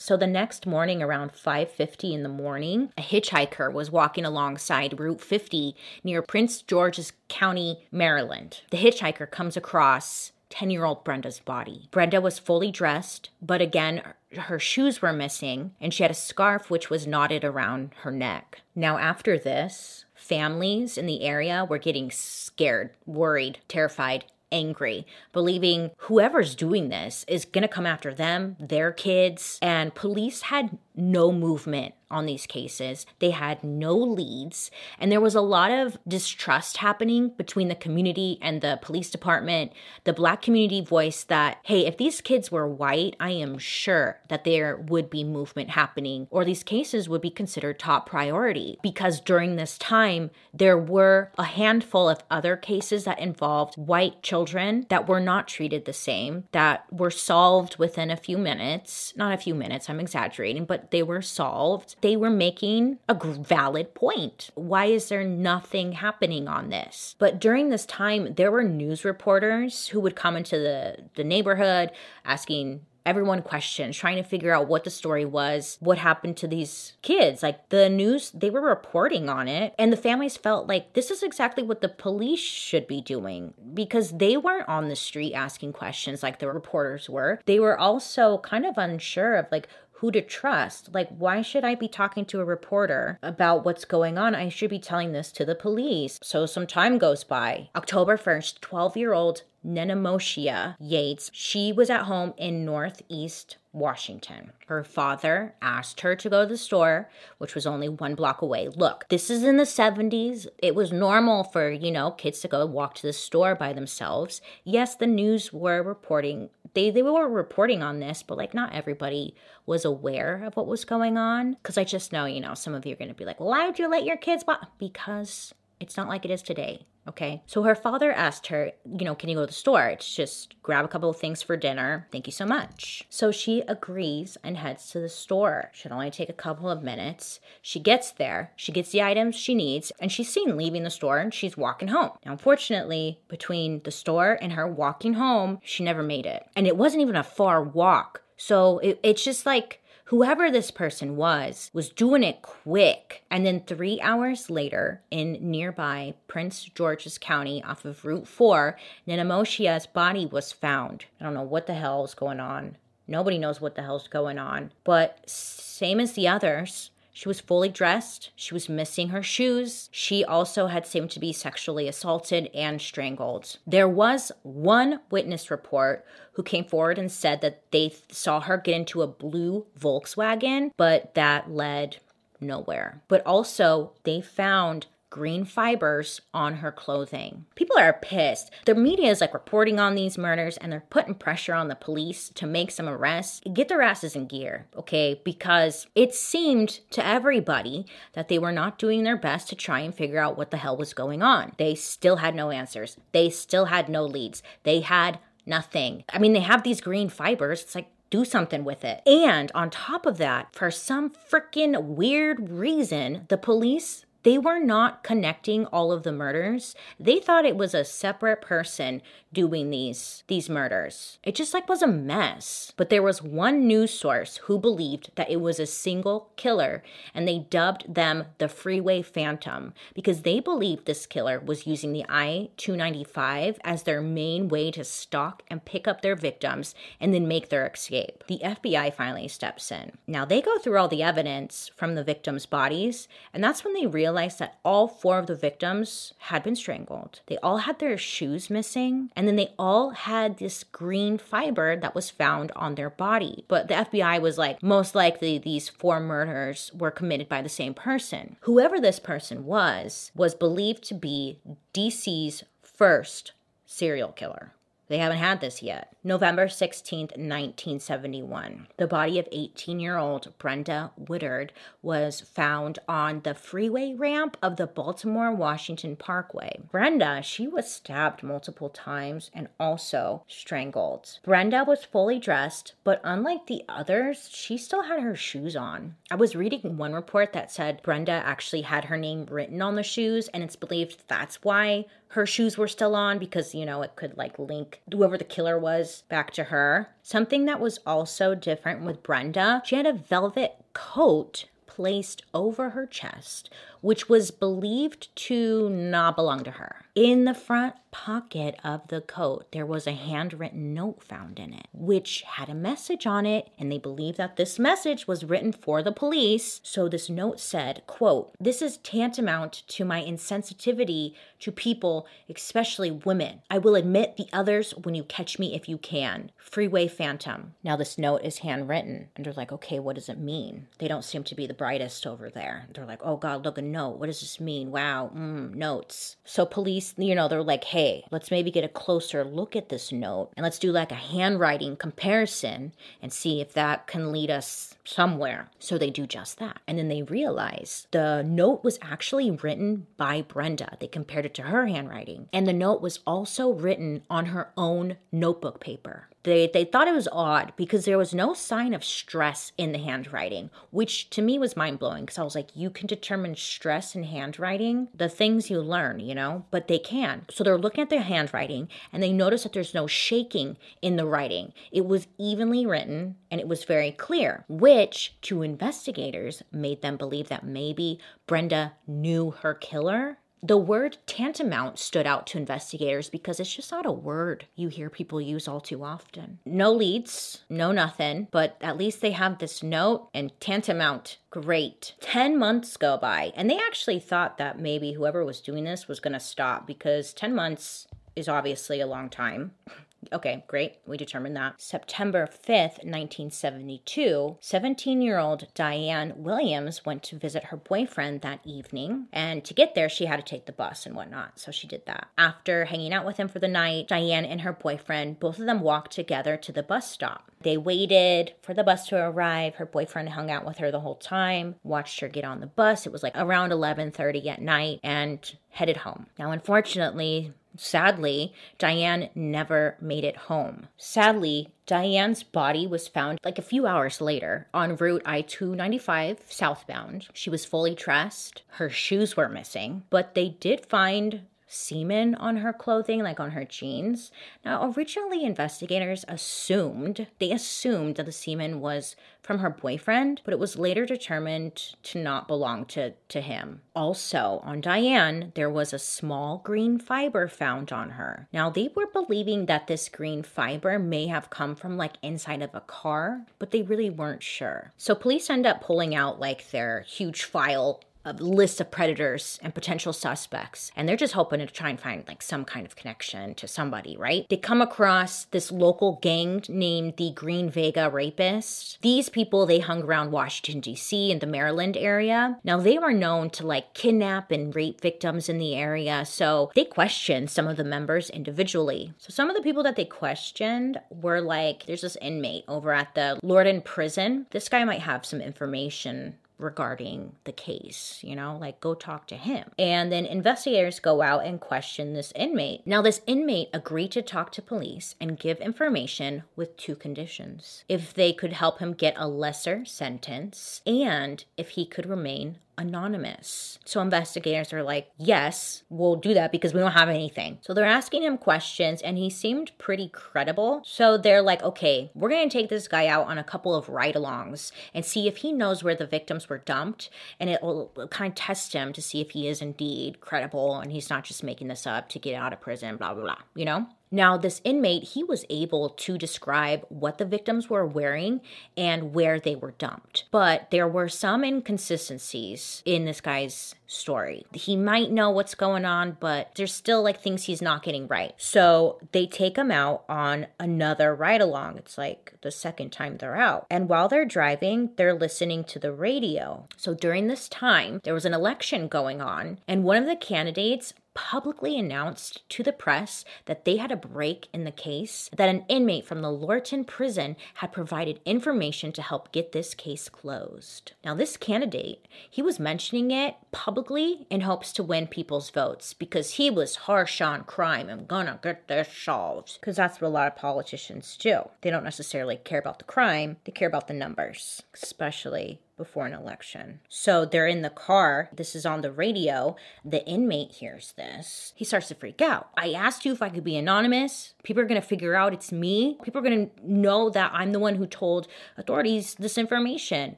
So 0.02 0.16
the 0.16 0.26
next 0.26 0.66
morning 0.66 1.02
around 1.02 1.35
5:50 1.35 2.14
in 2.14 2.23
the 2.23 2.30
morning, 2.30 2.90
a 2.97 3.02
hitchhiker 3.02 3.71
was 3.71 3.90
walking 3.90 4.25
alongside 4.25 4.99
Route 4.99 5.21
50 5.21 5.76
near 6.02 6.23
Prince 6.23 6.62
George's 6.62 7.12
County, 7.28 7.87
Maryland. 7.92 8.62
The 8.71 8.78
hitchhiker 8.78 9.30
comes 9.30 9.59
across 9.59 10.33
10 10.49 10.71
year 10.71 10.87
old 10.87 11.04
Brenda's 11.04 11.40
body. 11.40 11.88
Brenda 11.90 12.19
was 12.19 12.38
fully 12.38 12.71
dressed, 12.71 13.28
but 13.42 13.61
again, 13.61 14.00
her 14.38 14.59
shoes 14.59 15.02
were 15.02 15.12
missing, 15.12 15.75
and 15.83 15.92
she 15.92 16.02
had 16.02 16.11
a 16.11 16.14
scarf 16.14 16.71
which 16.71 16.88
was 16.88 17.07
knotted 17.07 17.45
around 17.45 17.90
her 17.97 18.11
neck. 18.11 18.62
Now, 18.75 18.97
after 18.97 19.38
this, 19.38 20.07
families 20.14 20.97
in 20.97 21.04
the 21.04 21.25
area 21.25 21.66
were 21.69 21.76
getting 21.76 22.11
scared, 22.11 22.92
worried, 23.04 23.59
terrified, 23.69 24.25
angry, 24.52 25.07
believing 25.33 25.90
whoever's 25.99 26.54
doing 26.54 26.88
this 26.88 27.25
is 27.28 27.45
going 27.45 27.62
to 27.62 27.69
come 27.69 27.87
after 27.87 28.12
them, 28.12 28.57
their 28.59 28.92
kids. 28.92 29.59
And 29.62 29.95
police 29.95 30.42
had 30.42 30.78
no 31.00 31.33
movement 31.33 31.95
on 32.11 32.26
these 32.26 32.47
cases. 32.47 33.07
They 33.21 33.30
had 33.30 33.62
no 33.62 33.97
leads, 33.97 34.71
and 34.99 35.11
there 35.11 35.21
was 35.21 35.35
a 35.35 35.40
lot 35.40 35.71
of 35.71 35.99
distrust 36.07 36.78
happening 36.78 37.30
between 37.37 37.69
the 37.69 37.75
community 37.75 38.38
and 38.42 38.61
the 38.61 38.78
police 38.83 39.11
department. 39.11 39.73
The 40.04 40.12
black 40.12 40.42
community 40.42 40.80
voiced 40.80 41.28
that, 41.28 41.59
hey, 41.62 41.87
if 41.87 41.97
these 41.97 42.21
kids 42.21 42.50
were 42.50 42.66
white, 42.66 43.14
I 43.21 43.30
am 43.30 43.59
sure 43.59 44.21
that 44.28 44.45
there 44.45 44.76
would 44.76 45.09
be 45.09 45.23
movement 45.23 45.71
happening 45.71 46.26
or 46.30 46.45
these 46.45 46.64
cases 46.64 47.09
would 47.09 47.21
be 47.21 47.30
considered 47.30 47.78
top 47.78 48.09
priority 48.09 48.78
because 48.83 49.21
during 49.21 49.57
this 49.57 49.78
time, 49.78 50.30
there 50.52 50.78
were 50.78 51.30
a 51.38 51.45
handful 51.45 52.09
of 52.09 52.25
other 52.30 52.57
cases 52.57 53.04
that 53.04 53.21
involved 53.21 53.76
white 53.76 54.23
children 54.23 54.87
that 54.88 55.09
were 55.09 55.21
not 55.21 55.47
treated 55.47 55.85
the 55.85 55.92
same, 55.92 56.45
that 56.52 56.85
were 56.92 57.11
solved 57.11 57.76
within 57.76 58.11
a 58.11 58.16
few 58.16 58.38
minutes. 58.38 59.12
Not 59.16 59.35
a 59.35 59.38
few 59.38 59.54
minutes, 59.54 59.88
I'm 59.88 60.00
exaggerating, 60.00 60.64
but 60.64 60.89
they 60.90 61.02
were 61.02 61.23
solved 61.23 61.97
they 62.00 62.16
were 62.16 62.30
making 62.30 62.99
a 63.09 63.14
valid 63.14 63.94
point. 63.94 64.50
Why 64.54 64.87
is 64.87 65.09
there 65.09 65.25
nothing 65.25 65.92
happening 65.92 66.49
on 66.49 66.70
this? 66.70 67.14
But 67.18 67.40
during 67.40 67.68
this 67.68 67.87
time, 67.87 68.35
there 68.35 68.50
were 68.50 68.64
news 68.64 69.04
reporters 69.04 69.88
who 69.88 70.00
would 70.00 70.16
come 70.16 70.37
into 70.37 70.59
the, 70.59 70.97
the 71.14 71.25
neighborhood 71.25 71.90
asking 72.25 72.80
everyone 73.06 73.42
questions, 73.42 73.97
trying 73.97 74.16
to 74.16 74.23
figure 74.23 74.52
out 74.52 74.68
what 74.68 74.85
the 74.85 74.90
story 74.90 75.25
was, 75.25 75.78
what 75.80 75.99
happened 75.99 76.37
to 76.37 76.47
these 76.47 76.92
kids. 77.02 77.42
Like 77.42 77.68
the 77.70 77.88
news, 77.88 78.30
they 78.32 78.50
were 78.50 78.61
reporting 78.61 79.28
on 79.28 79.49
it, 79.49 79.75
and 79.78 79.92
the 79.92 79.97
families 79.97 80.37
felt 80.37 80.68
like 80.68 80.92
this 80.92 81.11
is 81.11 81.23
exactly 81.23 81.62
what 81.62 81.80
the 81.80 81.88
police 81.88 82.40
should 82.40 82.87
be 82.87 83.00
doing 83.00 83.54
because 83.73 84.12
they 84.12 84.37
weren't 84.37 84.68
on 84.68 84.88
the 84.88 84.97
street 84.97 85.35
asking 85.35 85.73
questions 85.73 86.23
like 86.23 86.38
the 86.38 86.52
reporters 86.52 87.09
were. 87.09 87.40
They 87.47 87.59
were 87.59 87.78
also 87.78 88.38
kind 88.38 88.66
of 88.66 88.76
unsure 88.76 89.37
of 89.37 89.47
like 89.50 89.68
who 90.00 90.11
to 90.11 90.23
trust. 90.23 90.95
Like, 90.95 91.11
why 91.11 91.42
should 91.42 91.62
I 91.62 91.75
be 91.75 91.87
talking 91.87 92.25
to 92.26 92.40
a 92.40 92.45
reporter 92.45 93.19
about 93.23 93.66
what's 93.66 93.85
going 93.85 94.16
on? 94.16 94.35
I 94.35 94.49
should 94.49 94.71
be 94.71 94.78
telling 94.78 95.12
this 95.12 95.30
to 95.33 95.45
the 95.45 95.54
police. 95.54 96.19
So 96.23 96.47
some 96.47 96.66
time 96.66 96.97
goes 96.97 97.23
by. 97.23 97.69
October 97.76 98.16
1st, 98.16 98.61
12 98.61 98.97
year 98.97 99.12
old 99.12 99.42
Nenomoshia 99.64 100.76
Yates, 100.80 101.30
she 101.35 101.71
was 101.71 101.90
at 101.90 102.04
home 102.04 102.33
in 102.38 102.64
Northeast 102.64 103.59
Washington. 103.73 104.52
Her 104.66 104.83
father 104.83 105.54
asked 105.61 106.00
her 106.00 106.16
to 106.16 106.30
go 106.30 106.42
to 106.42 106.49
the 106.49 106.57
store, 106.57 107.11
which 107.38 107.54
was 107.54 107.66
only 107.66 107.88
one 107.88 108.14
block 108.14 108.40
away. 108.40 108.69
Look, 108.69 109.04
this 109.11 109.28
is 109.30 109.45
in 109.45 109.59
the 109.59 109.64
70s. 109.64 110.47
It 110.59 110.75
was 110.75 110.92
normal 110.92 111.45
for, 111.45 111.71
you 111.71 111.90
know, 111.90 112.11
kids 112.12 112.40
to 112.40 112.49
go 112.49 112.64
walk 112.64 112.95
to 112.97 113.07
the 113.07 113.12
store 113.12 113.54
by 113.54 113.73
themselves. 113.75 114.40
Yes, 114.64 114.97
the 114.97 115.07
news 115.07 115.52
were 115.52 115.83
reporting 115.83 116.49
they 116.74 116.90
they 116.90 117.02
were 117.02 117.28
reporting 117.28 117.82
on 117.82 118.00
this, 118.00 118.22
but 118.22 118.38
like 118.38 118.54
not 118.54 118.72
everybody 118.72 119.34
was 119.66 119.84
aware 119.84 120.42
of 120.44 120.56
what 120.56 120.66
was 120.66 120.84
going 120.84 121.16
on. 121.16 121.52
Because 121.52 121.78
I 121.78 121.84
just 121.84 122.12
know, 122.12 122.24
you 122.24 122.40
know, 122.40 122.54
some 122.54 122.74
of 122.74 122.86
you 122.86 122.92
are 122.92 122.96
going 122.96 123.08
to 123.08 123.14
be 123.14 123.24
like, 123.24 123.40
"Why 123.40 123.66
would 123.66 123.78
you 123.78 123.88
let 123.88 124.04
your 124.04 124.16
kids?" 124.16 124.44
Buy? 124.44 124.56
Because 124.78 125.54
it's 125.80 125.96
not 125.96 126.08
like 126.08 126.24
it 126.24 126.30
is 126.30 126.42
today. 126.42 126.86
Okay. 127.11 127.43
So 127.47 127.64
her 127.64 127.75
father 127.75 128.12
asked 128.12 128.47
her, 128.47 128.71
you 128.85 129.05
know, 129.05 129.17
can 129.17 129.29
you 129.29 129.35
go 129.35 129.40
to 129.40 129.47
the 129.49 129.52
store? 129.52 129.88
It's 129.88 130.14
just 130.14 130.55
grab 130.62 130.85
a 130.85 130.88
couple 130.88 131.11
of 131.11 131.16
things 131.16 131.42
for 131.42 131.57
dinner. 131.57 132.07
Thank 132.12 132.29
you 132.29 132.33
so 132.33 132.46
much. 132.46 133.05
So 133.11 133.33
she 133.33 133.62
agrees 133.62 134.38
and 134.44 134.57
heads 134.57 134.90
to 134.90 135.01
the 135.01 135.09
store. 135.09 135.73
Should 135.75 135.90
only 135.90 136.12
take 136.12 136.29
a 136.29 136.33
couple 136.33 136.70
of 136.70 136.85
minutes. 136.85 137.40
She 137.62 137.81
gets 137.81 138.12
there, 138.12 138.53
she 138.55 138.70
gets 138.70 138.92
the 138.92 139.03
items 139.03 139.35
she 139.35 139.57
needs, 139.57 139.90
and 139.99 140.12
she's 140.12 140.33
seen 140.33 140.57
leaving 140.57 140.85
the 140.85 140.90
store 140.90 141.18
and 141.18 141.35
she's 141.35 141.57
walking 141.57 141.88
home. 141.88 142.12
Now, 142.25 142.31
unfortunately, 142.31 143.18
between 143.27 143.83
the 143.83 143.90
store 143.90 144.38
and 144.40 144.53
her 144.53 144.68
walking 144.68 145.14
home, 145.14 145.59
she 145.64 145.83
never 145.83 146.05
made 146.05 146.27
it. 146.27 146.44
And 146.55 146.64
it 146.64 146.77
wasn't 146.77 147.03
even 147.03 147.16
a 147.16 147.25
far 147.25 147.61
walk. 147.61 148.23
So 148.37 148.79
it, 148.79 149.01
it's 149.03 149.25
just 149.25 149.44
like 149.44 149.83
whoever 150.11 150.51
this 150.51 150.73
person 150.73 151.14
was 151.14 151.70
was 151.73 151.88
doing 151.88 152.25
it 152.25 152.42
quick. 152.42 153.23
And 153.31 153.46
then 153.46 153.61
three 153.61 154.01
hours 154.01 154.51
later, 154.51 155.03
in 155.09 155.38
nearby 155.40 156.14
Prince 156.27 156.64
George's 156.64 157.16
County 157.16 157.62
off 157.62 157.85
of 157.85 158.05
Route 158.05 158.27
4, 158.27 158.77
Nenomoshia's 159.07 159.87
body 159.87 160.27
was 160.27 160.51
found. 160.51 161.05
I 161.20 161.25
don't 161.25 161.35
know 161.35 161.42
what 161.42 161.68
the 161.68 161.75
hell 161.75 162.05
is 162.05 162.14
going 162.14 162.40
on. 162.40 162.77
Nobody 163.07 163.38
knows 163.38 163.61
what 163.61 163.77
the 163.77 163.83
hell's 163.83 164.09
going 164.09 164.37
on. 164.37 164.73
But 164.83 165.31
same 165.31 166.01
as 166.01 166.14
the 166.14 166.27
others, 166.27 166.90
she 167.12 167.29
was 167.29 167.40
fully 167.40 167.68
dressed. 167.68 168.31
She 168.37 168.55
was 168.55 168.68
missing 168.68 169.09
her 169.09 169.23
shoes. 169.23 169.88
She 169.92 170.25
also 170.25 170.66
had 170.68 170.87
seemed 170.87 171.11
to 171.12 171.20
be 171.20 171.33
sexually 171.33 171.88
assaulted 171.88 172.51
and 172.55 172.81
strangled. 172.81 173.59
There 173.66 173.88
was 173.88 174.33
one 174.42 175.01
witness 175.11 175.51
report 175.51 176.05
who 176.33 176.42
came 176.42 176.64
forward 176.64 176.99
and 176.99 177.11
said 177.11 177.40
that 177.40 177.62
they 177.70 177.94
saw 178.11 178.40
her 178.40 178.57
get 178.57 178.75
into 178.75 179.03
a 179.03 179.07
blue 179.07 179.66
Volkswagen, 179.79 180.70
but 180.77 181.14
that 181.14 181.51
led 181.51 181.96
nowhere. 182.40 183.03
But 183.09 183.25
also, 183.27 183.92
they 184.05 184.20
found 184.20 184.87
green 185.11 185.44
fibers 185.44 186.20
on 186.33 186.55
her 186.55 186.70
clothing. 186.73 187.44
People 187.57 187.77
are 187.79 187.92
pissed. 187.92 188.53
The 188.64 188.75
media 188.75 189.11
is 189.11 189.20
like 189.20 189.35
reporting 189.35 189.81
on 189.81 189.94
these 189.96 190.16
murders 190.16 190.57
and 190.57 190.73
they're 190.73 190.85
putting 190.88 191.14
pressure 191.14 191.53
on 191.53 191.68
the 191.68 191.75
police 191.75 192.29
to 192.31 192.46
make 192.46 192.70
some 192.70 192.88
arrests. 192.88 193.40
Get 193.53 193.68
their 193.68 193.83
asses 193.83 194.14
in 194.14 194.27
gear, 194.27 194.66
okay? 194.77 195.20
Because 195.25 195.88
it 195.94 196.14
seemed 196.14 196.81
to 196.90 197.05
everybody 197.05 197.87
that 198.12 198.29
they 198.29 198.38
were 198.38 198.53
not 198.53 198.79
doing 198.79 199.03
their 199.03 199.16
best 199.16 199.49
to 199.49 199.57
try 199.57 199.81
and 199.81 199.94
figure 199.94 200.20
out 200.20 200.38
what 200.38 200.51
the 200.51 200.57
hell 200.57 200.77
was 200.77 200.94
going 200.94 201.23
on. 201.23 201.53
They 201.59 201.75
still 201.75 202.16
had 202.16 202.35
no 202.35 202.51
answers, 202.51 202.96
they 203.12 203.31
still 203.31 203.66
had 203.66 203.88
no 203.88 204.05
leads. 204.05 204.42
They 204.62 204.81
had 204.81 205.18
nothing. 205.44 206.05
I 206.12 206.18
mean, 206.18 206.33
they 206.33 206.40
have 206.40 206.62
these 206.62 206.81
green 206.81 207.09
fibers. 207.09 207.62
It's 207.62 207.75
like, 207.75 207.88
do 208.11 208.25
something 208.25 208.64
with 208.64 208.85
it. 208.85 209.01
And 209.07 209.51
on 209.55 209.70
top 209.70 210.05
of 210.05 210.18
that, 210.18 210.55
for 210.55 210.70
some 210.70 211.11
freaking 211.11 211.81
weird 211.85 212.51
reason, 212.51 213.27
the 213.29 213.38
police 213.38 214.05
they 214.22 214.38
were 214.38 214.59
not 214.59 215.02
connecting 215.02 215.66
all 215.66 215.92
of 215.92 216.02
the 216.02 216.12
murders. 216.12 216.74
They 216.98 217.18
thought 217.20 217.44
it 217.44 217.56
was 217.56 217.74
a 217.74 217.85
separate 217.85 218.40
person 218.42 219.02
doing 219.33 219.70
these 219.70 220.24
these 220.26 220.50
murders. 220.50 221.18
It 221.22 221.35
just 221.35 221.54
like 221.54 221.68
was 221.68 221.83
a 221.83 221.87
mess. 221.87 222.72
But 222.76 222.90
there 222.90 223.02
was 223.02 223.22
one 223.22 223.66
news 223.66 223.92
source 223.92 224.38
who 224.38 224.59
believed 224.59 225.11
that 225.14 225.30
it 225.30 225.40
was 225.40 225.61
a 225.61 225.66
single 225.66 226.30
killer 226.37 226.83
and 227.14 227.26
they 227.26 227.38
dubbed 227.38 227.94
them 227.94 228.24
the 228.38 228.48
Freeway 228.48 229.02
Phantom 229.02 229.72
because 229.94 230.22
they 230.22 230.40
believed 230.40 230.87
this 230.87 231.06
killer 231.06 231.38
was 231.38 231.66
using 231.66 231.92
the 231.92 232.04
I-295 232.09 233.59
as 233.62 233.85
their 233.85 234.00
main 234.00 234.48
way 234.48 234.70
to 234.72 234.85
stalk 234.85 235.42
and 235.48 235.64
pick 235.64 235.87
up 235.87 236.02
their 236.02 236.16
victims 236.16 236.74
and 236.98 237.14
then 237.14 237.28
make 237.28 237.48
their 237.48 237.66
escape. 237.66 238.24
The 238.26 238.40
FBI 238.42 238.94
finally 238.94 239.28
steps 239.28 239.70
in. 239.70 239.92
Now 240.06 240.24
they 240.24 240.40
go 240.40 240.59
through 240.59 240.78
all 240.78 240.88
the 240.88 241.02
evidence 241.02 241.70
from 241.76 241.94
the 241.94 242.04
victims' 242.04 242.46
bodies 242.46 243.06
and 243.33 243.42
that's 243.42 243.64
when 243.64 243.74
they 243.74 243.87
realize 243.87 244.10
that 244.12 244.59
all 244.64 244.88
four 244.88 245.18
of 245.18 245.27
the 245.27 245.35
victims 245.35 246.14
had 246.18 246.42
been 246.42 246.57
strangled. 246.57 247.20
They 247.27 247.38
all 247.38 247.59
had 247.59 247.79
their 247.79 247.96
shoes 247.96 248.51
missing 248.51 249.11
and 249.16 249.27
then 249.27 249.37
they 249.37 249.55
all 249.59 249.90
had 249.90 250.38
this 250.38 250.64
green 250.64 251.18
fiber 251.18 251.77
that 251.77 251.94
was 251.94 252.11
found 252.11 252.53
on 252.57 252.75
their 252.75 252.90
body. 252.90 253.44
But 253.49 253.68
the 253.68 253.75
FBI 253.75 254.20
was 254.20 254.38
like, 254.38 254.62
most 254.62 254.94
likely 254.94 255.38
these 255.38 255.68
four 255.68 256.01
murders 256.01 256.70
were 256.75 256.90
committed 256.90 257.29
by 257.29 257.42
the 257.42 257.49
same 257.49 257.75
person. 257.75 258.37
Whoever 258.40 258.81
this 258.81 258.99
person 258.99 259.44
was, 259.44 260.11
was 260.14 260.35
believed 260.35 260.85
to 260.85 260.94
be 260.94 261.38
DC's 261.75 262.44
first 262.62 263.33
serial 263.66 264.12
killer. 264.12 264.53
They 264.90 264.98
haven't 264.98 265.18
had 265.18 265.40
this 265.40 265.62
yet. 265.62 265.94
November 266.03 266.46
16th, 266.46 267.12
1971. 267.16 268.66
The 268.76 268.88
body 268.88 269.20
of 269.20 269.29
18 269.31 269.79
year 269.79 269.96
old 269.96 270.37
Brenda 270.37 270.90
Woodard 270.96 271.53
was 271.81 272.20
found 272.20 272.81
on 272.88 273.20
the 273.20 273.35
freeway 273.35 273.94
ramp 273.94 274.37
of 274.42 274.57
the 274.57 274.66
Baltimore 274.66 275.33
Washington 275.33 275.94
Parkway. 275.94 276.59
Brenda, 276.72 277.22
she 277.22 277.46
was 277.46 277.70
stabbed 277.70 278.24
multiple 278.24 278.68
times 278.68 279.31
and 279.33 279.46
also 279.61 280.24
strangled. 280.26 281.20
Brenda 281.22 281.62
was 281.62 281.85
fully 281.85 282.18
dressed, 282.18 282.74
but 282.83 283.00
unlike 283.05 283.46
the 283.46 283.62
others, 283.68 284.29
she 284.33 284.59
still 284.59 284.83
had 284.83 285.00
her 285.00 285.14
shoes 285.14 285.55
on. 285.55 285.94
I 286.11 286.16
was 286.16 286.35
reading 286.35 286.76
one 286.76 286.94
report 286.94 287.33
that 287.33 287.53
said 287.53 287.81
Brenda 287.85 288.11
actually 288.11 288.62
had 288.62 288.87
her 288.87 288.96
name 288.96 289.26
written 289.31 289.62
on 289.62 289.76
the 289.76 289.85
shoes, 289.85 290.26
and 290.35 290.42
it's 290.42 290.57
believed 290.57 291.05
that's 291.07 291.44
why 291.44 291.85
her 292.11 292.27
shoes 292.27 292.59
were 292.59 292.68
still 292.68 292.94
on 292.96 293.18
because, 293.18 293.55
you 293.55 293.64
know, 293.64 293.83
it 293.83 293.94
could 293.94 294.16
like 294.16 294.38
link 294.38 294.81
whoever 294.90 295.16
the 295.16 295.25
killer 295.25 295.59
was 295.59 296.03
back 296.09 296.33
to 296.33 296.44
her. 296.44 296.88
Something 297.03 297.44
that 297.44 297.61
was 297.61 297.79
also 297.87 298.35
different 298.35 298.83
with 298.83 299.03
Brenda, 299.03 299.62
she 299.64 299.77
had 299.77 299.87
a 299.87 299.92
velvet 299.92 300.57
coat 300.73 301.46
placed 301.66 302.23
over 302.35 302.70
her 302.70 302.85
chest, 302.85 303.49
which 303.81 304.09
was 304.09 304.33
believed 304.33 305.14
to 305.14 305.70
not 305.70 306.16
belong 306.16 306.42
to 306.44 306.51
her. 306.51 306.85
In 306.96 307.25
the 307.25 307.35
front 307.35 307.75
pocket 307.90 308.59
of 308.64 308.88
the 308.88 309.00
coat, 309.00 309.46
there 309.53 309.66
was 309.66 309.87
a 309.87 309.92
handwritten 309.92 310.74
note 310.74 311.03
found 311.03 311.38
in 311.38 311.53
it, 311.53 311.68
which 311.72 312.22
had 312.22 312.48
a 312.48 312.55
message 312.55 313.07
on 313.07 313.26
it, 313.26 313.48
and 313.59 313.70
they 313.70 313.79
believe 313.79 314.16
that 314.16 314.37
this 314.37 314.59
message 314.59 315.07
was 315.07 315.24
written 315.24 315.53
for 315.53 315.83
the 315.83 315.92
police. 315.92 316.61
So 316.62 316.88
this 316.88 317.11
note 317.11 317.40
said, 317.40 317.83
quote, 317.87 318.35
This 318.40 318.62
is 318.62 318.79
tantamount 318.79 319.62
to 319.68 319.85
my 319.85 320.03
insensitivity 320.03 321.14
to 321.40 321.53
people, 321.53 322.07
especially 322.29 322.90
women. 322.90 323.42
I 323.50 323.59
will 323.59 323.74
admit 323.74 324.16
the 324.16 324.29
others 324.33 324.72
when 324.72 324.94
you 324.94 325.05
catch 325.05 325.38
me 325.38 325.55
if 325.55 325.68
you 325.68 325.79
can. 325.79 326.31
Freeway 326.37 326.88
Phantom. 326.88 327.55
Now 327.62 327.76
this 327.76 327.98
note 327.98 328.22
is 328.22 328.38
handwritten, 328.38 329.09
and 329.16 329.24
they're 329.24 329.33
like, 329.33 329.53
okay, 329.53 329.79
what 329.79 329.96
does 329.96 330.09
it 330.09 330.18
mean? 330.18 330.68
They 330.79 330.88
don't 330.88 331.05
seem 331.05 331.24
to 331.24 331.35
be 331.35 331.46
the 331.46 331.55
brightest 331.55 332.07
over 332.07 332.31
there. 332.31 332.68
They're 332.74 332.87
like, 332.87 333.00
oh 333.03 333.16
God, 333.16 333.44
look 333.44 333.59
a 333.59 333.62
note. 333.62 333.98
What 333.98 334.07
does 334.07 334.20
this 334.20 334.40
mean? 334.40 334.70
Wow, 334.70 335.11
mm, 335.14 335.55
notes. 335.55 336.16
So 336.24 336.44
police, 336.44 336.94
you 336.96 337.14
know, 337.14 337.29
they're 337.29 337.42
like, 337.42 337.64
hey, 337.64 337.80
let's 338.11 338.31
maybe 338.31 338.51
get 338.51 338.64
a 338.64 338.69
closer 338.69 339.25
look 339.25 339.57
at 339.57 339.69
this 339.69 339.93
note 339.93 340.31
and 340.37 340.45
let's 340.45 340.59
do 340.59 340.73
like 340.73 340.93
a 340.93 340.97
handwriting 340.97 341.77
comparison 341.77 342.73
and 343.03 343.12
see 343.12 343.40
if 343.40 343.53
that 343.55 343.87
can 343.87 344.12
lead 344.12 344.31
us 344.31 344.75
somewhere. 344.85 345.49
So 345.59 345.79
they 345.79 345.90
do 345.90 346.07
just 346.07 346.38
that. 346.38 346.61
And 346.66 346.79
then 346.79 346.88
they 346.88 347.03
realize 347.03 347.87
the 347.90 348.23
note 348.23 348.64
was 348.64 348.79
actually 348.83 349.31
written 349.31 349.87
by 349.97 350.23
Brenda. 350.23 350.77
They 350.81 350.88
compared 350.88 351.27
it 351.27 351.35
to 351.35 351.43
her 351.43 351.66
handwriting. 351.66 352.29
And 352.33 352.47
the 352.47 352.53
note 352.53 352.81
was 352.81 353.01
also 353.07 353.53
written 353.53 354.03
on 354.11 354.27
her 354.27 354.51
own 354.57 354.97
notebook 355.12 355.61
paper 355.61 356.09
they, 356.22 356.50
they 356.52 356.64
thought 356.64 356.88
it 356.88 356.94
was 356.94 357.09
odd 357.11 357.52
because 357.56 357.85
there 357.85 357.98
was 357.98 358.12
no 358.12 358.35
sign 358.35 358.74
of 358.74 358.85
stress 358.85 359.52
in 359.56 359.72
the 359.72 359.78
handwriting, 359.78 360.50
which 360.70 361.09
to 361.11 361.22
me 361.22 361.38
was 361.38 361.56
mind 361.56 361.78
blowing 361.78 362.04
because 362.04 362.18
I 362.18 362.22
was 362.22 362.35
like, 362.35 362.54
you 362.54 362.68
can 362.70 362.87
determine 362.87 363.37
stress 363.37 363.94
in 363.94 364.04
handwriting, 364.04 364.88
the 364.94 365.09
things 365.09 365.50
you 365.50 365.61
learn, 365.61 366.00
you 366.00 366.14
know, 366.14 366.44
but 366.50 366.68
they 366.68 366.78
can. 366.78 367.24
So 367.30 367.42
they're 367.42 367.56
looking 367.59 367.83
at 367.83 367.90
their 367.90 368.02
handwriting 368.02 368.68
and 368.92 369.02
they 369.02 369.12
notice 369.12 369.44
that 369.44 369.52
there's 369.52 369.74
no 369.74 369.87
shaking 369.87 370.59
in 370.83 370.96
the 370.96 371.06
writing. 371.06 371.52
It 371.72 371.87
was 371.87 372.06
evenly 372.18 372.66
written 372.66 373.16
and 373.30 373.40
it 373.40 373.48
was 373.48 373.64
very 373.64 373.92
clear, 373.92 374.44
which 374.48 375.16
to 375.22 375.42
investigators 375.42 376.42
made 376.52 376.83
them 376.83 376.96
believe 376.96 377.28
that 377.28 377.44
maybe 377.44 377.98
Brenda 378.26 378.74
knew 378.87 379.30
her 379.42 379.54
killer 379.54 380.18
the 380.42 380.57
word 380.57 380.98
tantamount 381.07 381.79
stood 381.79 382.07
out 382.07 382.26
to 382.29 382.38
investigators 382.38 383.11
because 383.11 383.40
it's 383.40 383.55
just 383.55 383.70
not 383.70 383.87
a 383.87 383.92
word 383.92 384.46
you 384.55 384.68
hear 384.68 384.88
people 384.88 385.20
use 385.20 385.46
all 385.46 385.61
too 385.61 385.85
often. 385.85 386.38
No 386.44 386.72
leads, 386.72 387.44
no 387.48 387.72
nothing, 387.72 388.29
but 388.31 388.57
at 388.61 388.79
least 388.79 389.00
they 389.00 389.12
have 389.12 389.38
this 389.38 389.62
note 389.62 390.09
and 390.14 390.33
tantamount. 390.40 391.18
Great. 391.31 391.94
10 392.00 392.38
months 392.38 392.76
go 392.76 392.96
by, 392.96 393.33
and 393.37 393.50
they 393.50 393.59
actually 393.59 394.00
thought 394.00 394.38
that 394.38 394.59
maybe 394.59 394.92
whoever 394.92 395.24
was 395.24 395.40
doing 395.40 395.64
this 395.64 395.88
was 395.88 396.00
going 396.00 396.14
to 396.14 396.20
stop 396.20 396.66
because 396.66 397.12
10 397.12 397.35
months 397.35 397.87
is 398.16 398.29
obviously 398.29 398.81
a 398.81 398.87
long 398.87 399.09
time. 399.09 399.53
Okay, 400.12 400.44
great. 400.46 400.78
We 400.86 400.96
determined 400.96 401.36
that. 401.36 401.60
September 401.60 402.26
5th, 402.26 402.82
1972, 402.84 404.38
17 404.40 405.02
year 405.02 405.18
old 405.18 405.46
Diane 405.54 406.14
Williams 406.16 406.84
went 406.84 407.02
to 407.04 407.18
visit 407.18 407.44
her 407.44 407.56
boyfriend 407.56 408.22
that 408.22 408.40
evening. 408.44 409.06
And 409.12 409.44
to 409.44 409.54
get 409.54 409.74
there, 409.74 409.88
she 409.88 410.06
had 410.06 410.16
to 410.16 410.22
take 410.22 410.46
the 410.46 410.52
bus 410.52 410.86
and 410.86 410.96
whatnot. 410.96 411.38
So 411.38 411.50
she 411.50 411.66
did 411.66 411.86
that. 411.86 412.08
After 412.16 412.64
hanging 412.66 412.92
out 412.92 413.06
with 413.06 413.18
him 413.18 413.28
for 413.28 413.38
the 413.38 413.48
night, 413.48 413.88
Diane 413.88 414.24
and 414.24 414.40
her 414.40 414.52
boyfriend, 414.52 415.20
both 415.20 415.38
of 415.38 415.46
them 415.46 415.60
walked 415.60 415.92
together 415.92 416.36
to 416.38 416.52
the 416.52 416.62
bus 416.62 416.90
stop. 416.90 417.30
They 417.42 417.56
waited 417.56 418.34
for 418.42 418.52
the 418.52 418.64
bus 418.64 418.86
to 418.88 418.96
arrive. 418.96 419.54
Her 419.56 419.66
boyfriend 419.66 420.10
hung 420.10 420.30
out 420.30 420.44
with 420.44 420.58
her 420.58 420.70
the 420.70 420.80
whole 420.80 420.96
time, 420.96 421.56
watched 421.62 422.00
her 422.00 422.08
get 422.08 422.24
on 422.24 422.40
the 422.40 422.46
bus. 422.46 422.86
It 422.86 422.92
was 422.92 423.02
like 423.02 423.16
around 423.16 423.50
11:30 423.50 424.28
at 424.28 424.42
night 424.42 424.80
and 424.82 425.36
headed 425.50 425.78
home. 425.78 426.06
Now, 426.18 426.32
unfortunately, 426.32 427.32
Sadly, 427.56 428.32
Diane 428.58 429.10
never 429.14 429.76
made 429.80 430.04
it 430.04 430.16
home. 430.16 430.68
Sadly, 430.76 431.48
Diane's 431.66 432.22
body 432.22 432.66
was 432.66 432.88
found 432.88 433.18
like 433.24 433.38
a 433.38 433.42
few 433.42 433.66
hours 433.66 434.00
later 434.00 434.48
on 434.54 434.76
Route 434.76 435.02
I 435.04 435.22
295 435.22 436.20
southbound. 436.28 437.08
She 437.12 437.30
was 437.30 437.44
fully 437.44 437.74
dressed, 437.74 438.42
her 438.52 438.70
shoes 438.70 439.16
were 439.16 439.28
missing, 439.28 439.84
but 439.90 440.14
they 440.14 440.30
did 440.30 440.66
find 440.66 441.22
semen 441.50 442.14
on 442.14 442.38
her 442.38 442.52
clothing, 442.52 443.02
like 443.02 443.20
on 443.20 443.32
her 443.32 443.44
jeans. 443.44 444.12
Now, 444.44 444.72
originally, 444.72 445.24
investigators 445.24 446.04
assumed, 446.08 447.08
they 447.18 447.32
assumed 447.32 447.96
that 447.96 448.06
the 448.06 448.12
semen 448.12 448.60
was 448.60 448.94
from 449.22 449.40
her 449.40 449.50
boyfriend, 449.50 450.22
but 450.24 450.32
it 450.32 450.38
was 450.38 450.58
later 450.58 450.86
determined 450.86 451.74
to 451.82 451.98
not 451.98 452.26
belong 452.26 452.64
to, 452.66 452.94
to 453.08 453.20
him. 453.20 453.60
Also, 453.74 454.40
on 454.44 454.60
Diane, 454.60 455.32
there 455.34 455.50
was 455.50 455.72
a 455.72 455.78
small 455.78 456.38
green 456.38 456.78
fiber 456.78 457.28
found 457.28 457.72
on 457.72 457.90
her. 457.90 458.28
Now, 458.32 458.48
they 458.48 458.70
were 458.74 458.86
believing 458.86 459.46
that 459.46 459.66
this 459.66 459.88
green 459.88 460.22
fiber 460.22 460.78
may 460.78 461.06
have 461.08 461.30
come 461.30 461.54
from 461.54 461.76
like 461.76 461.94
inside 462.02 462.42
of 462.42 462.54
a 462.54 462.60
car, 462.60 463.26
but 463.38 463.50
they 463.50 463.62
really 463.62 463.90
weren't 463.90 464.22
sure. 464.22 464.72
So, 464.76 464.94
police 464.94 465.28
end 465.28 465.46
up 465.46 465.60
pulling 465.60 465.94
out 465.94 466.20
like 466.20 466.50
their 466.50 466.80
huge 466.80 467.24
file 467.24 467.80
a 468.04 468.12
list 468.14 468.60
of 468.60 468.70
predators 468.70 469.38
and 469.42 469.54
potential 469.54 469.92
suspects 469.92 470.72
and 470.74 470.88
they're 470.88 470.96
just 470.96 471.14
hoping 471.14 471.40
to 471.40 471.46
try 471.46 471.68
and 471.68 471.80
find 471.80 472.04
like 472.08 472.22
some 472.22 472.44
kind 472.44 472.64
of 472.64 472.76
connection 472.76 473.34
to 473.34 473.46
somebody 473.46 473.96
right? 473.96 474.26
They 474.28 474.36
come 474.36 474.62
across 474.62 475.24
this 475.26 475.52
local 475.52 475.98
gang 476.02 476.42
named 476.48 476.96
the 476.96 477.12
green 477.12 477.50
vega 477.50 477.90
rapists 477.90 478.78
these 478.80 479.08
people 479.08 479.46
they 479.46 479.58
hung 479.58 479.82
around 479.82 480.10
washington 480.10 480.60
d.c 480.60 481.12
and 481.12 481.20
the 481.20 481.26
maryland 481.26 481.76
area. 481.76 482.38
Now 482.44 482.58
they 482.58 482.78
were 482.78 482.92
known 482.92 483.30
to 483.30 483.46
like 483.46 483.74
kidnap 483.74 484.30
and 484.30 484.54
rape 484.54 484.80
victims 484.80 485.28
in 485.28 485.38
the 485.38 485.54
area 485.54 486.04
so 486.04 486.50
they 486.54 486.64
questioned 486.64 487.30
some 487.30 487.46
of 487.46 487.56
the 487.56 487.64
members 487.64 488.10
individually. 488.10 488.92
So 488.98 489.10
some 489.10 489.28
of 489.28 489.36
the 489.36 489.42
people 489.42 489.62
that 489.64 489.76
they 489.76 489.84
questioned 489.84 490.80
were 490.90 491.20
like 491.20 491.66
there's 491.66 491.82
this 491.82 491.96
inmate 492.00 492.44
over 492.48 492.72
at 492.72 492.94
the 492.94 493.18
lorton 493.22 493.60
prison. 493.60 494.26
This 494.30 494.48
guy 494.48 494.64
might 494.64 494.80
have 494.80 495.04
some 495.04 495.20
information 495.20 496.16
regarding 496.40 497.12
the 497.24 497.33
case, 497.33 498.00
you 498.03 498.16
know, 498.16 498.37
like 498.40 498.61
go 498.61 498.74
talk 498.74 499.07
to 499.09 499.16
him. 499.16 499.50
And 499.59 499.92
then 499.92 500.07
investigators 500.07 500.81
go 500.81 501.03
out 501.03 501.24
and 501.24 501.40
question 501.40 501.92
this 501.92 502.12
inmate. 502.16 502.66
Now, 502.66 502.83
this 502.83 503.03
inmate 503.07 503.48
agreed 503.53 503.92
to 503.92 504.03
talk 504.03 504.33
to 504.33 504.42
police 504.42 504.94
and 505.00 505.18
give 505.18 505.38
information 505.38 506.24
with 506.37 506.57
two 506.57 506.76
conditions 506.76 507.64
if 507.68 507.94
they 507.94 508.12
could 508.12 508.33
help 508.33 508.59
him 508.59 508.72
get 508.72 508.94
a 508.96 509.09
lesser 509.09 509.64
sentence 509.64 510.62
and 510.66 511.24
if 511.37 511.50
he 511.50 511.66
could 511.66 511.87
remain 511.87 512.38
anonymous. 512.61 513.59
So 513.64 513.81
investigators 513.81 514.53
are 514.53 514.62
like, 514.62 514.90
yes, 514.99 515.62
we'll 515.70 515.96
do 515.96 516.14
that 516.14 516.31
because 516.31 516.53
we 516.53 516.61
don't 516.61 516.73
have 516.73 516.90
anything. 516.90 517.38
So 517.40 517.55
they're 517.55 517.64
asking 517.64 518.03
him 518.03 518.18
questions 518.18 518.83
and 518.83 518.99
he 518.99 519.09
seemed 519.09 519.57
pretty 519.59 519.88
credible. 519.88 520.62
So 520.64 520.99
they're 520.99 521.23
like, 521.23 521.42
okay, 521.42 521.90
we're 521.94 522.11
going 522.11 522.29
to 522.29 522.33
take 522.33 522.51
this 522.51 522.68
guy 522.68 522.87
out 522.87 523.07
on 523.07 523.18
a 523.18 523.25
couple 523.25 523.55
of 523.55 523.68
ride 523.68 523.94
alongs 523.94 524.53
and 524.75 524.85
see 524.85 525.09
if 525.09 525.18
he 525.18 525.33
knows 525.33 525.64
where 525.64 525.75
the 525.75 525.87
victims 525.87 526.29
were 526.29 526.38
dumped. 526.38 526.90
And 527.18 527.31
it 527.31 527.42
will 527.42 527.73
kind 527.90 528.11
of 528.11 528.14
test 528.14 528.53
him 528.53 528.73
to 528.75 528.83
see 528.83 529.01
if 529.01 529.11
he 529.11 529.27
is 529.27 529.40
indeed 529.40 530.01
credible 530.01 530.59
and 530.61 530.70
he's 530.70 530.90
not 530.90 531.05
just 531.05 531.25
making 531.25 531.49
this 531.49 531.66
up 531.66 531.88
to 531.90 531.99
get 531.99 532.14
out 532.14 532.35
of 532.35 532.40
prison, 532.40 532.77
blah, 532.77 532.92
blah, 532.92 533.05
blah, 533.05 533.18
you 533.35 533.46
know? 533.46 533.66
Now, 533.90 534.16
this 534.16 534.40
inmate, 534.44 534.85
he 534.85 535.03
was 535.03 535.24
able 535.29 535.70
to 535.70 535.98
describe 535.98 536.64
what 536.68 536.98
the 536.98 537.05
victims 537.05 537.50
were 537.50 537.66
wearing 537.66 538.20
and 538.57 538.94
where 538.94 539.18
they 539.18 539.35
were 539.35 539.53
dumped. 539.53 540.05
But 540.11 540.50
there 540.50 540.68
were 540.68 540.88
some 540.88 541.24
inconsistencies 541.24 542.62
in 542.64 542.85
this 542.85 543.00
guy's 543.00 543.55
story. 543.66 544.26
He 544.33 544.57
might 544.57 544.90
know 544.90 545.11
what's 545.11 545.35
going 545.35 545.64
on, 545.64 545.96
but 546.00 546.33
there's 546.35 546.53
still 546.53 546.83
like 546.83 547.00
things 547.00 547.24
he's 547.24 547.42
not 547.42 547.62
getting 547.62 547.87
right. 547.87 548.14
So 548.16 548.79
they 548.92 549.07
take 549.07 549.37
him 549.37 549.50
out 549.50 549.85
on 549.88 550.26
another 550.38 550.94
ride 550.94 551.20
along. 551.20 551.59
It's 551.59 551.79
like 551.79 552.14
the 552.22 552.31
second 552.31 552.70
time 552.70 552.96
they're 552.96 553.16
out. 553.16 553.46
And 553.50 553.68
while 553.68 553.88
they're 553.88 554.05
driving, 554.05 554.70
they're 554.76 554.94
listening 554.94 555.44
to 555.44 555.59
the 555.59 555.72
radio. 555.72 556.46
So 556.57 556.74
during 556.74 557.07
this 557.07 557.29
time, 557.29 557.81
there 557.85 557.94
was 557.94 558.05
an 558.05 558.14
election 558.14 558.68
going 558.68 559.00
on, 559.00 559.38
and 559.46 559.64
one 559.64 559.76
of 559.79 559.87
the 559.87 559.96
candidates 559.96 560.74
publicly 560.94 561.59
announced 561.59 562.29
to 562.31 562.42
the 562.42 562.53
press 562.53 563.05
that 563.26 563.44
they 563.44 563.57
had 563.57 563.72
a 563.72 563.76
break 563.76 564.29
in 564.33 564.44
the 564.44 564.50
case, 564.50 565.09
that 565.16 565.29
an 565.29 565.44
inmate 565.48 565.87
from 565.87 566.03
the 566.03 566.11
Lorton 566.11 566.64
prison 566.64 567.16
had 567.35 567.53
provided 567.53 568.00
information 568.05 568.72
to 568.72 568.83
help 568.83 569.12
get 569.12 569.33
this 569.33 569.55
case 569.55 569.88
closed. 569.88 570.72
Now, 570.85 570.94
this 570.94 571.16
candidate, 571.16 571.87
he 572.09 572.22
was 572.22 572.40
mentioning 572.40 572.90
it 572.90 573.16
publicly 573.33 574.07
in 574.11 574.22
hopes 574.22 574.53
to 574.55 574.62
win 574.62 574.87
people's 574.87 575.31
votes 575.31 575.74
because 575.74 576.12
he 576.12 576.31
was 576.31 576.57
harsh 576.57 577.00
on 577.00 577.24
crime 577.24 577.68
and 577.68 577.88
gonna 577.88 578.18
get 578.22 578.48
this 578.48 578.68
solved. 578.72 579.38
Because 579.40 579.57
that's 579.57 579.81
what 579.81 579.88
a 579.88 579.90
lot 579.90 580.09
of 580.09 580.16
politicians 580.16 580.96
do. 580.96 581.31
They 581.42 581.50
don't 581.50 581.64
necessarily 581.64 582.16
care 582.16 582.38
about 582.38 582.59
the 582.59 582.64
crime, 582.64 583.16
they 583.24 583.33
care 583.33 583.48
about 583.48 583.68
the 583.68 583.74
numbers, 583.74 584.42
especially 584.55 585.40
before 585.61 585.85
an 585.85 585.92
election. 585.92 586.59
So 586.70 587.05
they're 587.05 587.27
in 587.27 587.42
the 587.42 587.51
car. 587.51 588.09
This 588.14 588.35
is 588.35 588.46
on 588.46 588.62
the 588.62 588.73
radio. 588.73 589.37
The 589.62 589.87
inmate 589.87 590.33
hears 590.33 590.73
this. 590.73 591.35
He 591.37 591.44
starts 591.44 591.68
to 591.68 591.75
freak 591.75 592.01
out. 592.01 592.31
I 592.35 592.53
asked 592.53 592.87
you 592.87 592.92
if 592.92 593.03
I 593.03 593.11
could 593.11 593.25
be 593.25 593.37
anonymous. 593.37 594.14
People 594.23 594.42
are 594.42 594.46
going 594.46 594.61
to 594.61 594.66
figure 594.66 594.94
out 594.94 595.12
it's 595.12 595.31
me. 595.31 595.77
People 595.83 596.01
are 596.01 596.09
going 596.09 596.31
to 596.31 596.33
know 596.42 596.88
that 596.88 597.12
I'm 597.12 597.33
the 597.33 597.38
one 597.38 597.57
who 597.57 597.66
told 597.66 598.09
authorities 598.38 598.94
this 598.94 599.18
information. 599.18 599.96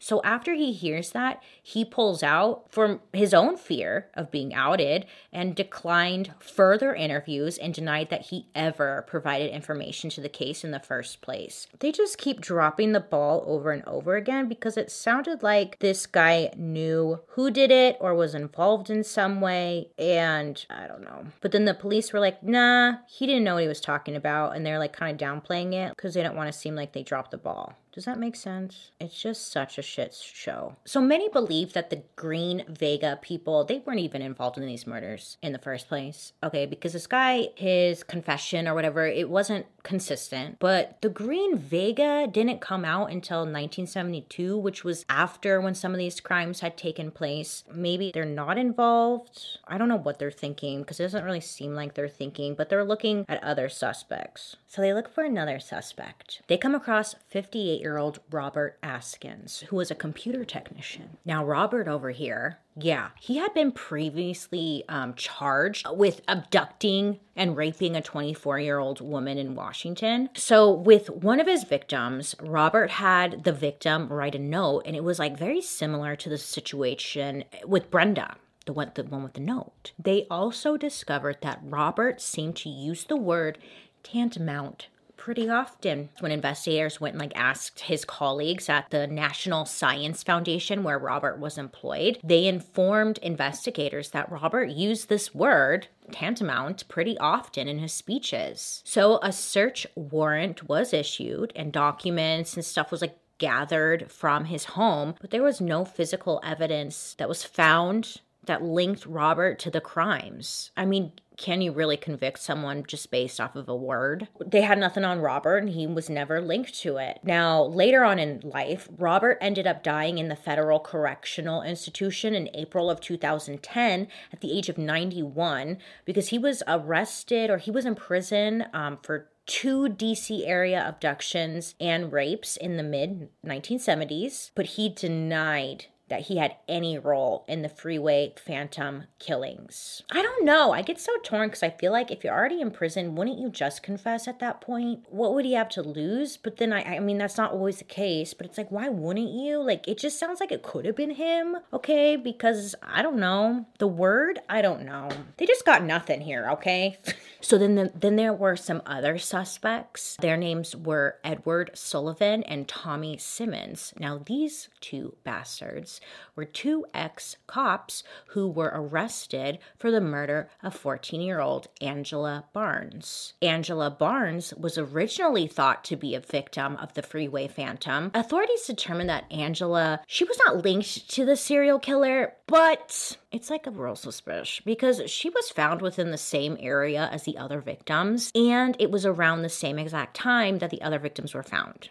So 0.00 0.20
after 0.24 0.54
he 0.54 0.72
hears 0.72 1.12
that, 1.12 1.40
he 1.62 1.84
pulls 1.84 2.24
out 2.24 2.64
from 2.68 3.00
his 3.12 3.32
own 3.32 3.56
fear 3.56 4.08
of 4.14 4.32
being 4.32 4.52
outed 4.52 5.06
and 5.32 5.54
declined 5.54 6.34
further 6.40 6.92
interviews 6.92 7.56
and 7.56 7.72
denied 7.72 8.10
that 8.10 8.26
he 8.26 8.48
ever 8.56 9.04
provided 9.06 9.52
information 9.52 10.10
to 10.10 10.20
the 10.20 10.28
case 10.28 10.64
in 10.64 10.72
the 10.72 10.80
first 10.80 11.20
place. 11.20 11.68
They 11.78 11.92
just 11.92 12.18
keep 12.18 12.40
dropping 12.40 12.90
the 12.90 13.00
ball 13.00 13.44
over 13.46 13.70
and 13.70 13.84
over 13.86 14.16
again 14.16 14.48
because 14.48 14.76
it 14.76 14.90
sounded 14.90 15.44
like 15.44 15.51
like 15.56 15.78
this 15.80 16.06
guy 16.06 16.50
knew 16.56 17.20
who 17.28 17.50
did 17.50 17.70
it 17.70 17.96
or 18.00 18.14
was 18.14 18.34
involved 18.34 18.88
in 18.88 19.04
some 19.04 19.40
way. 19.40 19.88
And 19.98 20.64
I 20.70 20.86
don't 20.86 21.02
know. 21.02 21.26
But 21.40 21.52
then 21.52 21.66
the 21.66 21.74
police 21.74 22.12
were 22.12 22.20
like, 22.20 22.42
nah, 22.42 22.94
he 23.06 23.26
didn't 23.26 23.44
know 23.44 23.54
what 23.54 23.62
he 23.62 23.68
was 23.68 23.80
talking 23.80 24.16
about. 24.16 24.56
And 24.56 24.64
they're 24.64 24.78
like 24.78 24.92
kind 24.92 25.12
of 25.12 25.28
downplaying 25.28 25.74
it 25.74 25.94
because 25.94 26.14
they 26.14 26.22
don't 26.22 26.36
want 26.36 26.50
to 26.52 26.58
seem 26.58 26.74
like 26.74 26.92
they 26.92 27.02
dropped 27.02 27.32
the 27.32 27.38
ball. 27.38 27.74
Does 27.92 28.06
that 28.06 28.18
make 28.18 28.36
sense? 28.36 28.90
It's 28.98 29.20
just 29.20 29.52
such 29.52 29.76
a 29.76 29.82
shit 29.82 30.14
show. 30.14 30.76
So 30.86 31.00
many 31.00 31.28
believe 31.28 31.74
that 31.74 31.90
the 31.90 32.02
Green 32.16 32.64
Vega 32.66 33.18
people, 33.20 33.64
they 33.64 33.82
weren't 33.84 34.00
even 34.00 34.22
involved 34.22 34.56
in 34.56 34.66
these 34.66 34.86
murders 34.86 35.36
in 35.42 35.52
the 35.52 35.58
first 35.58 35.88
place. 35.88 36.32
Okay, 36.42 36.64
because 36.64 36.94
this 36.94 37.06
guy, 37.06 37.48
his 37.54 38.02
confession 38.02 38.66
or 38.66 38.74
whatever, 38.74 39.06
it 39.06 39.28
wasn't 39.28 39.66
consistent. 39.82 40.58
But 40.58 41.02
the 41.02 41.10
Green 41.10 41.58
Vega 41.58 42.26
didn't 42.26 42.60
come 42.60 42.84
out 42.84 43.10
until 43.10 43.40
1972, 43.40 44.56
which 44.56 44.84
was 44.84 45.04
after 45.10 45.60
when 45.60 45.74
some 45.74 45.92
of 45.92 45.98
these 45.98 46.20
crimes 46.20 46.60
had 46.60 46.78
taken 46.78 47.10
place. 47.10 47.64
Maybe 47.72 48.10
they're 48.14 48.24
not 48.24 48.56
involved. 48.56 49.58
I 49.68 49.76
don't 49.76 49.88
know 49.88 49.96
what 49.96 50.18
they're 50.18 50.30
thinking 50.30 50.80
because 50.80 50.98
it 50.98 51.04
doesn't 51.04 51.24
really 51.24 51.40
seem 51.40 51.74
like 51.74 51.94
they're 51.94 52.08
thinking, 52.08 52.54
but 52.54 52.70
they're 52.70 52.84
looking 52.84 53.26
at 53.28 53.42
other 53.42 53.68
suspects. 53.68 54.56
So 54.66 54.80
they 54.80 54.94
look 54.94 55.12
for 55.12 55.24
another 55.24 55.60
suspect. 55.60 56.40
They 56.46 56.56
come 56.56 56.74
across 56.74 57.14
58 57.28 57.81
year 57.82 57.98
old 57.98 58.20
Robert 58.30 58.78
Askins, 58.82 59.60
who 59.64 59.76
was 59.76 59.90
a 59.90 59.94
computer 59.94 60.44
technician. 60.44 61.18
Now, 61.24 61.44
Robert 61.44 61.88
over 61.88 62.10
here, 62.10 62.58
yeah, 62.76 63.08
he 63.20 63.36
had 63.36 63.52
been 63.52 63.72
previously 63.72 64.84
um, 64.88 65.14
charged 65.14 65.86
with 65.90 66.22
abducting 66.26 67.20
and 67.36 67.56
raping 67.56 67.96
a 67.96 68.00
24 68.00 68.58
year 68.60 68.78
old 68.78 69.00
woman 69.00 69.36
in 69.36 69.54
Washington. 69.54 70.30
So, 70.34 70.70
with 70.70 71.10
one 71.10 71.40
of 71.40 71.46
his 71.46 71.64
victims, 71.64 72.34
Robert 72.40 72.92
had 72.92 73.44
the 73.44 73.52
victim 73.52 74.08
write 74.08 74.34
a 74.34 74.38
note, 74.38 74.82
and 74.86 74.96
it 74.96 75.04
was 75.04 75.18
like 75.18 75.36
very 75.36 75.60
similar 75.60 76.16
to 76.16 76.28
the 76.28 76.38
situation 76.38 77.44
with 77.66 77.90
Brenda 77.90 78.36
the 78.64 78.72
one 78.72 78.92
the 78.94 79.02
one 79.04 79.24
with 79.24 79.34
the 79.34 79.40
note. 79.40 79.92
They 79.98 80.26
also 80.30 80.76
discovered 80.76 81.38
that 81.40 81.60
Robert 81.62 82.20
seemed 82.20 82.56
to 82.56 82.68
use 82.68 83.04
the 83.04 83.16
word 83.16 83.58
tantamount 84.02 84.88
pretty 85.22 85.48
often 85.48 86.08
when 86.18 86.32
investigators 86.32 87.00
went 87.00 87.14
and 87.14 87.20
like 87.20 87.32
asked 87.36 87.78
his 87.78 88.04
colleagues 88.04 88.68
at 88.68 88.90
the 88.90 89.06
National 89.06 89.64
Science 89.64 90.24
Foundation 90.24 90.82
where 90.82 90.98
Robert 90.98 91.38
was 91.38 91.56
employed, 91.56 92.18
they 92.24 92.48
informed 92.48 93.18
investigators 93.18 94.10
that 94.10 94.32
Robert 94.32 94.70
used 94.70 95.08
this 95.08 95.32
word 95.32 95.86
tantamount 96.10 96.88
pretty 96.88 97.16
often 97.18 97.68
in 97.68 97.78
his 97.78 97.92
speeches. 97.92 98.82
So 98.84 99.20
a 99.22 99.30
search 99.30 99.86
warrant 99.94 100.68
was 100.68 100.92
issued 100.92 101.52
and 101.54 101.72
documents 101.72 102.56
and 102.56 102.64
stuff 102.64 102.90
was 102.90 103.00
like 103.00 103.16
gathered 103.38 104.10
from 104.10 104.46
his 104.46 104.64
home, 104.64 105.14
but 105.20 105.30
there 105.30 105.44
was 105.44 105.60
no 105.60 105.84
physical 105.84 106.40
evidence 106.42 107.14
that 107.18 107.28
was 107.28 107.44
found 107.44 108.16
that 108.46 108.60
linked 108.60 109.06
Robert 109.06 109.60
to 109.60 109.70
the 109.70 109.80
crimes. 109.80 110.72
I 110.76 110.84
mean, 110.84 111.12
can 111.36 111.60
you 111.60 111.72
really 111.72 111.96
convict 111.96 112.38
someone 112.38 112.84
just 112.86 113.10
based 113.10 113.40
off 113.40 113.56
of 113.56 113.68
a 113.68 113.76
word? 113.76 114.28
They 114.44 114.62
had 114.62 114.78
nothing 114.78 115.04
on 115.04 115.20
Robert 115.20 115.58
and 115.58 115.70
he 115.70 115.86
was 115.86 116.10
never 116.10 116.40
linked 116.40 116.74
to 116.80 116.96
it. 116.96 117.20
Now, 117.22 117.62
later 117.64 118.04
on 118.04 118.18
in 118.18 118.40
life, 118.44 118.88
Robert 118.98 119.38
ended 119.40 119.66
up 119.66 119.82
dying 119.82 120.18
in 120.18 120.28
the 120.28 120.36
Federal 120.36 120.80
Correctional 120.80 121.62
Institution 121.62 122.34
in 122.34 122.48
April 122.54 122.90
of 122.90 123.00
2010 123.00 124.08
at 124.32 124.40
the 124.40 124.56
age 124.56 124.68
of 124.68 124.78
91 124.78 125.78
because 126.04 126.28
he 126.28 126.38
was 126.38 126.62
arrested 126.66 127.50
or 127.50 127.58
he 127.58 127.70
was 127.70 127.86
in 127.86 127.94
prison 127.94 128.66
um, 128.72 128.98
for 129.02 129.28
two 129.46 129.88
DC 129.88 130.46
area 130.46 130.86
abductions 130.86 131.74
and 131.80 132.12
rapes 132.12 132.56
in 132.56 132.76
the 132.76 132.82
mid 132.82 133.28
1970s, 133.44 134.50
but 134.54 134.66
he 134.66 134.88
denied 134.88 135.86
that 136.12 136.20
he 136.20 136.36
had 136.36 136.56
any 136.68 136.98
role 136.98 137.42
in 137.48 137.62
the 137.62 137.70
freeway 137.70 138.34
phantom 138.36 139.04
killings. 139.18 140.02
I 140.10 140.20
don't 140.20 140.44
know. 140.44 140.70
I 140.70 140.82
get 140.82 141.00
so 141.00 141.10
torn 141.24 141.48
because 141.48 141.62
I 141.62 141.70
feel 141.70 141.90
like 141.90 142.10
if 142.10 142.22
you're 142.22 142.34
already 142.34 142.60
in 142.60 142.70
prison, 142.70 143.14
wouldn't 143.14 143.38
you 143.38 143.48
just 143.48 143.82
confess 143.82 144.28
at 144.28 144.38
that 144.40 144.60
point? 144.60 145.06
What 145.08 145.32
would 145.32 145.46
he 145.46 145.54
have 145.54 145.70
to 145.70 145.82
lose? 145.82 146.36
But 146.36 146.58
then 146.58 146.70
I, 146.70 146.96
I 146.96 146.98
mean, 146.98 147.16
that's 147.16 147.38
not 147.38 147.52
always 147.52 147.78
the 147.78 147.84
case, 147.84 148.34
but 148.34 148.44
it's 148.44 148.58
like, 148.58 148.70
why 148.70 148.90
wouldn't 148.90 149.30
you? 149.30 149.62
Like, 149.62 149.88
it 149.88 149.96
just 149.96 150.18
sounds 150.18 150.38
like 150.38 150.52
it 150.52 150.62
could 150.62 150.84
have 150.84 150.96
been 150.96 151.12
him, 151.12 151.56
okay? 151.72 152.16
Because 152.16 152.74
I 152.82 153.00
don't 153.00 153.16
know. 153.16 153.64
The 153.78 153.88
word, 153.88 154.38
I 154.50 154.60
don't 154.60 154.84
know. 154.84 155.08
They 155.38 155.46
just 155.46 155.64
got 155.64 155.82
nothing 155.82 156.20
here, 156.20 156.50
okay? 156.50 156.98
so 157.42 157.58
then, 157.58 157.74
the, 157.74 157.92
then 157.94 158.16
there 158.16 158.32
were 158.32 158.56
some 158.56 158.82
other 158.86 159.18
suspects. 159.18 160.16
Their 160.20 160.36
names 160.36 160.74
were 160.76 161.16
Edward 161.24 161.72
Sullivan 161.74 162.42
and 162.44 162.68
Tommy 162.68 163.18
Simmons. 163.18 163.92
Now, 163.98 164.22
these 164.24 164.68
two 164.80 165.16
bastards 165.24 166.00
were 166.36 166.44
two 166.44 166.86
ex 166.94 167.36
cops 167.46 168.04
who 168.28 168.48
were 168.48 168.70
arrested 168.72 169.58
for 169.76 169.90
the 169.90 170.00
murder 170.00 170.48
of 170.62 170.74
14 170.74 171.20
year 171.20 171.40
old 171.40 171.68
Angela 171.80 172.44
Barnes. 172.52 173.34
Angela 173.42 173.90
Barnes 173.90 174.54
was 174.54 174.78
originally 174.78 175.46
thought 175.46 175.84
to 175.84 175.96
be 175.96 176.14
a 176.14 176.20
victim 176.20 176.76
of 176.76 176.94
the 176.94 177.02
freeway 177.02 177.48
phantom. 177.48 178.10
Authorities 178.14 178.66
determined 178.66 179.10
that 179.10 179.30
Angela, 179.30 180.00
she 180.06 180.24
was 180.24 180.38
not 180.46 180.64
linked 180.64 181.10
to 181.10 181.24
the 181.24 181.36
serial 181.36 181.78
killer, 181.78 182.34
but 182.46 183.16
it's 183.30 183.50
like 183.50 183.66
a 183.66 183.70
real 183.70 183.96
suspicious 183.96 184.60
because 184.64 185.10
she 185.10 185.30
was 185.30 185.50
found 185.50 185.80
within 185.82 186.10
the 186.10 186.18
same 186.18 186.56
area 186.60 187.08
as 187.10 187.24
the 187.24 187.31
other 187.36 187.60
victims, 187.60 188.30
and 188.34 188.76
it 188.78 188.90
was 188.90 189.06
around 189.06 189.42
the 189.42 189.48
same 189.48 189.78
exact 189.78 190.16
time 190.16 190.58
that 190.58 190.70
the 190.70 190.82
other 190.82 190.98
victims 190.98 191.34
were 191.34 191.42
found. 191.42 191.88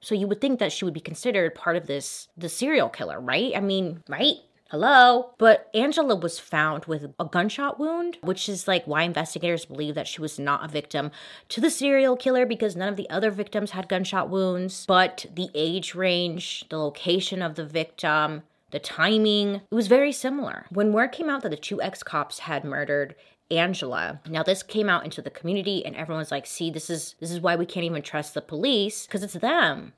So 0.00 0.14
you 0.14 0.26
would 0.26 0.40
think 0.40 0.58
that 0.58 0.72
she 0.72 0.84
would 0.84 0.94
be 0.94 1.00
considered 1.00 1.54
part 1.54 1.76
of 1.76 1.86
this 1.86 2.28
the 2.36 2.48
serial 2.48 2.88
killer, 2.88 3.20
right? 3.20 3.52
I 3.56 3.60
mean, 3.60 4.02
right? 4.08 4.36
Hello. 4.72 5.34
But 5.36 5.68
Angela 5.74 6.16
was 6.16 6.38
found 6.38 6.86
with 6.86 7.12
a 7.18 7.26
gunshot 7.26 7.78
wound, 7.78 8.16
which 8.22 8.48
is 8.48 8.66
like 8.66 8.86
why 8.86 9.02
investigators 9.02 9.66
believe 9.66 9.94
that 9.96 10.08
she 10.08 10.22
was 10.22 10.38
not 10.38 10.64
a 10.64 10.68
victim 10.68 11.10
to 11.50 11.60
the 11.60 11.70
serial 11.70 12.16
killer 12.16 12.46
because 12.46 12.74
none 12.74 12.88
of 12.88 12.96
the 12.96 13.10
other 13.10 13.30
victims 13.30 13.72
had 13.72 13.86
gunshot 13.86 14.30
wounds. 14.30 14.86
But 14.86 15.26
the 15.34 15.50
age 15.54 15.94
range, 15.94 16.64
the 16.70 16.78
location 16.78 17.42
of 17.42 17.54
the 17.54 17.66
victim, 17.66 18.44
the 18.72 18.80
timing, 18.80 19.56
it 19.56 19.74
was 19.74 19.86
very 19.86 20.12
similar. 20.12 20.66
When 20.70 20.92
word 20.92 21.12
came 21.12 21.30
out 21.30 21.42
that 21.42 21.50
the 21.50 21.56
two 21.56 21.80
ex 21.80 22.02
cops 22.02 22.40
had 22.40 22.64
murdered 22.64 23.14
Angela. 23.50 24.20
Now 24.28 24.42
this 24.42 24.62
came 24.62 24.88
out 24.88 25.04
into 25.04 25.22
the 25.22 25.30
community 25.30 25.84
and 25.84 25.94
everyone's 25.94 26.30
like, 26.30 26.46
"See, 26.46 26.70
this 26.70 26.88
is 26.90 27.14
this 27.20 27.30
is 27.30 27.40
why 27.40 27.54
we 27.54 27.66
can't 27.66 27.84
even 27.84 28.02
trust 28.02 28.34
the 28.34 28.40
police 28.40 29.06
because 29.06 29.22
it's 29.22 29.34
them." 29.34 29.92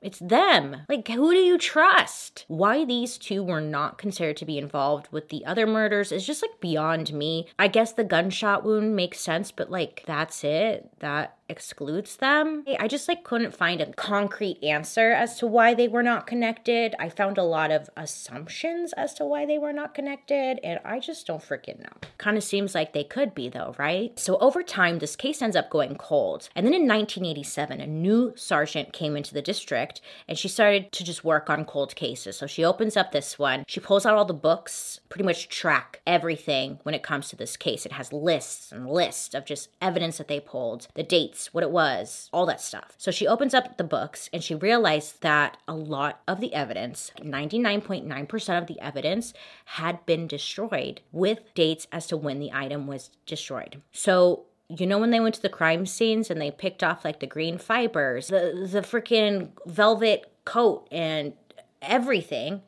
It's 0.00 0.20
them. 0.20 0.82
Like, 0.88 1.08
who 1.08 1.32
do 1.32 1.38
you 1.38 1.58
trust? 1.58 2.44
Why 2.46 2.84
these 2.84 3.18
two 3.18 3.42
were 3.42 3.60
not 3.60 3.98
considered 3.98 4.36
to 4.36 4.44
be 4.44 4.56
involved 4.56 5.08
with 5.10 5.28
the 5.28 5.44
other 5.44 5.66
murders 5.66 6.12
is 6.12 6.24
just 6.24 6.40
like 6.40 6.60
beyond 6.60 7.12
me. 7.12 7.48
I 7.58 7.66
guess 7.66 7.92
the 7.92 8.04
gunshot 8.04 8.64
wound 8.64 8.94
makes 8.94 9.18
sense, 9.18 9.50
but 9.50 9.72
like, 9.72 10.04
that's 10.06 10.44
it. 10.44 10.88
That 11.00 11.37
excludes 11.48 12.16
them. 12.16 12.64
I 12.78 12.88
just 12.88 13.08
like 13.08 13.24
couldn't 13.24 13.54
find 13.54 13.80
a 13.80 13.92
concrete 13.92 14.62
answer 14.62 15.12
as 15.12 15.38
to 15.38 15.46
why 15.46 15.74
they 15.74 15.88
were 15.88 16.02
not 16.02 16.26
connected. 16.26 16.94
I 16.98 17.08
found 17.08 17.38
a 17.38 17.42
lot 17.42 17.70
of 17.70 17.88
assumptions 17.96 18.92
as 18.94 19.14
to 19.14 19.24
why 19.24 19.46
they 19.46 19.58
were 19.58 19.72
not 19.72 19.94
connected, 19.94 20.60
and 20.62 20.80
I 20.84 21.00
just 21.00 21.26
don't 21.26 21.42
freaking 21.42 21.80
know. 21.80 22.08
Kind 22.18 22.36
of 22.36 22.44
seems 22.44 22.74
like 22.74 22.92
they 22.92 23.04
could 23.04 23.34
be 23.34 23.48
though, 23.48 23.74
right? 23.78 24.18
So 24.18 24.36
over 24.38 24.62
time, 24.62 24.98
this 24.98 25.16
case 25.16 25.40
ends 25.42 25.56
up 25.56 25.70
going 25.70 25.96
cold. 25.96 26.48
And 26.54 26.66
then 26.66 26.74
in 26.74 26.82
1987, 26.82 27.80
a 27.80 27.86
new 27.86 28.32
sergeant 28.36 28.92
came 28.92 29.16
into 29.16 29.34
the 29.34 29.42
district 29.42 30.00
and 30.26 30.36
she 30.36 30.48
started 30.48 30.92
to 30.92 31.04
just 31.04 31.24
work 31.24 31.48
on 31.48 31.64
cold 31.64 31.94
cases. 31.94 32.36
So 32.36 32.46
she 32.46 32.64
opens 32.64 32.96
up 32.96 33.12
this 33.12 33.38
one, 33.38 33.64
she 33.66 33.80
pulls 33.80 34.04
out 34.04 34.14
all 34.14 34.24
the 34.24 34.34
books, 34.34 35.00
pretty 35.08 35.24
much 35.24 35.48
track 35.48 36.00
everything 36.06 36.78
when 36.82 36.94
it 36.94 37.02
comes 37.02 37.28
to 37.28 37.36
this 37.36 37.56
case. 37.56 37.86
It 37.86 37.92
has 37.92 38.12
lists 38.12 38.72
and 38.72 38.88
lists 38.88 39.34
of 39.34 39.44
just 39.44 39.70
evidence 39.80 40.18
that 40.18 40.28
they 40.28 40.40
pulled, 40.40 40.88
the 40.94 41.02
dates 41.02 41.37
what 41.46 41.64
it 41.64 41.70
was, 41.70 42.28
all 42.32 42.46
that 42.46 42.60
stuff. 42.60 42.94
So 42.98 43.10
she 43.10 43.26
opens 43.26 43.54
up 43.54 43.76
the 43.76 43.84
books 43.84 44.28
and 44.32 44.42
she 44.42 44.54
realized 44.54 45.22
that 45.22 45.56
a 45.66 45.74
lot 45.74 46.20
of 46.28 46.40
the 46.40 46.52
evidence, 46.54 47.12
99.9% 47.20 48.58
of 48.58 48.66
the 48.66 48.80
evidence, 48.80 49.32
had 49.64 50.04
been 50.06 50.26
destroyed 50.26 51.00
with 51.12 51.40
dates 51.54 51.86
as 51.92 52.06
to 52.08 52.16
when 52.16 52.38
the 52.38 52.52
item 52.52 52.86
was 52.86 53.10
destroyed. 53.26 53.80
So 53.92 54.44
you 54.68 54.86
know 54.86 54.98
when 54.98 55.10
they 55.10 55.20
went 55.20 55.34
to 55.36 55.42
the 55.42 55.48
crime 55.48 55.86
scenes 55.86 56.30
and 56.30 56.40
they 56.40 56.50
picked 56.50 56.84
off 56.84 57.04
like 57.04 57.20
the 57.20 57.26
green 57.26 57.58
fibers, 57.58 58.28
the 58.28 58.68
the 58.70 58.80
freaking 58.80 59.50
velvet 59.66 60.30
coat 60.44 60.86
and 60.90 61.32
everything. 61.80 62.62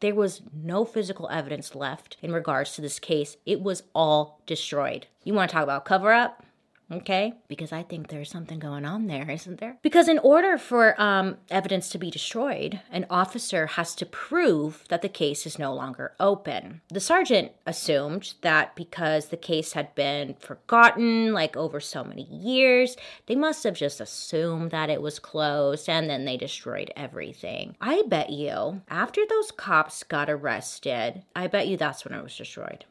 There 0.00 0.14
was 0.14 0.42
no 0.52 0.84
physical 0.84 1.28
evidence 1.30 1.74
left 1.74 2.16
in 2.20 2.32
regards 2.32 2.74
to 2.74 2.82
this 2.82 2.98
case. 2.98 3.36
It 3.46 3.62
was 3.62 3.84
all 3.94 4.40
destroyed. 4.44 5.06
You 5.22 5.32
want 5.32 5.50
to 5.50 5.54
talk 5.54 5.62
about 5.62 5.84
cover 5.84 6.12
up? 6.12 6.44
Okay, 6.92 7.34
because 7.48 7.72
I 7.72 7.82
think 7.82 8.08
there's 8.08 8.30
something 8.30 8.58
going 8.58 8.84
on 8.84 9.06
there, 9.06 9.30
isn't 9.30 9.60
there? 9.60 9.78
Because 9.82 10.08
in 10.08 10.18
order 10.18 10.58
for 10.58 11.00
um, 11.00 11.38
evidence 11.50 11.88
to 11.90 11.98
be 11.98 12.10
destroyed, 12.10 12.80
an 12.90 13.06
officer 13.10 13.66
has 13.66 13.94
to 13.96 14.06
prove 14.06 14.84
that 14.88 15.02
the 15.02 15.08
case 15.08 15.46
is 15.46 15.58
no 15.58 15.74
longer 15.74 16.12
open. 16.20 16.82
The 16.88 17.00
sergeant 17.00 17.52
assumed 17.66 18.34
that 18.42 18.76
because 18.76 19.28
the 19.28 19.36
case 19.36 19.72
had 19.72 19.94
been 19.94 20.34
forgotten, 20.34 21.32
like 21.32 21.56
over 21.56 21.80
so 21.80 22.04
many 22.04 22.24
years, 22.24 22.96
they 23.26 23.34
must 23.34 23.64
have 23.64 23.74
just 23.74 24.00
assumed 24.00 24.70
that 24.70 24.90
it 24.90 25.02
was 25.02 25.18
closed 25.18 25.88
and 25.88 26.08
then 26.08 26.24
they 26.24 26.36
destroyed 26.36 26.92
everything. 26.96 27.76
I 27.80 28.02
bet 28.06 28.30
you, 28.30 28.82
after 28.88 29.22
those 29.28 29.50
cops 29.50 30.02
got 30.02 30.28
arrested, 30.28 31.22
I 31.34 31.46
bet 31.46 31.66
you 31.66 31.76
that's 31.76 32.04
when 32.04 32.18
it 32.18 32.22
was 32.22 32.36
destroyed. 32.36 32.84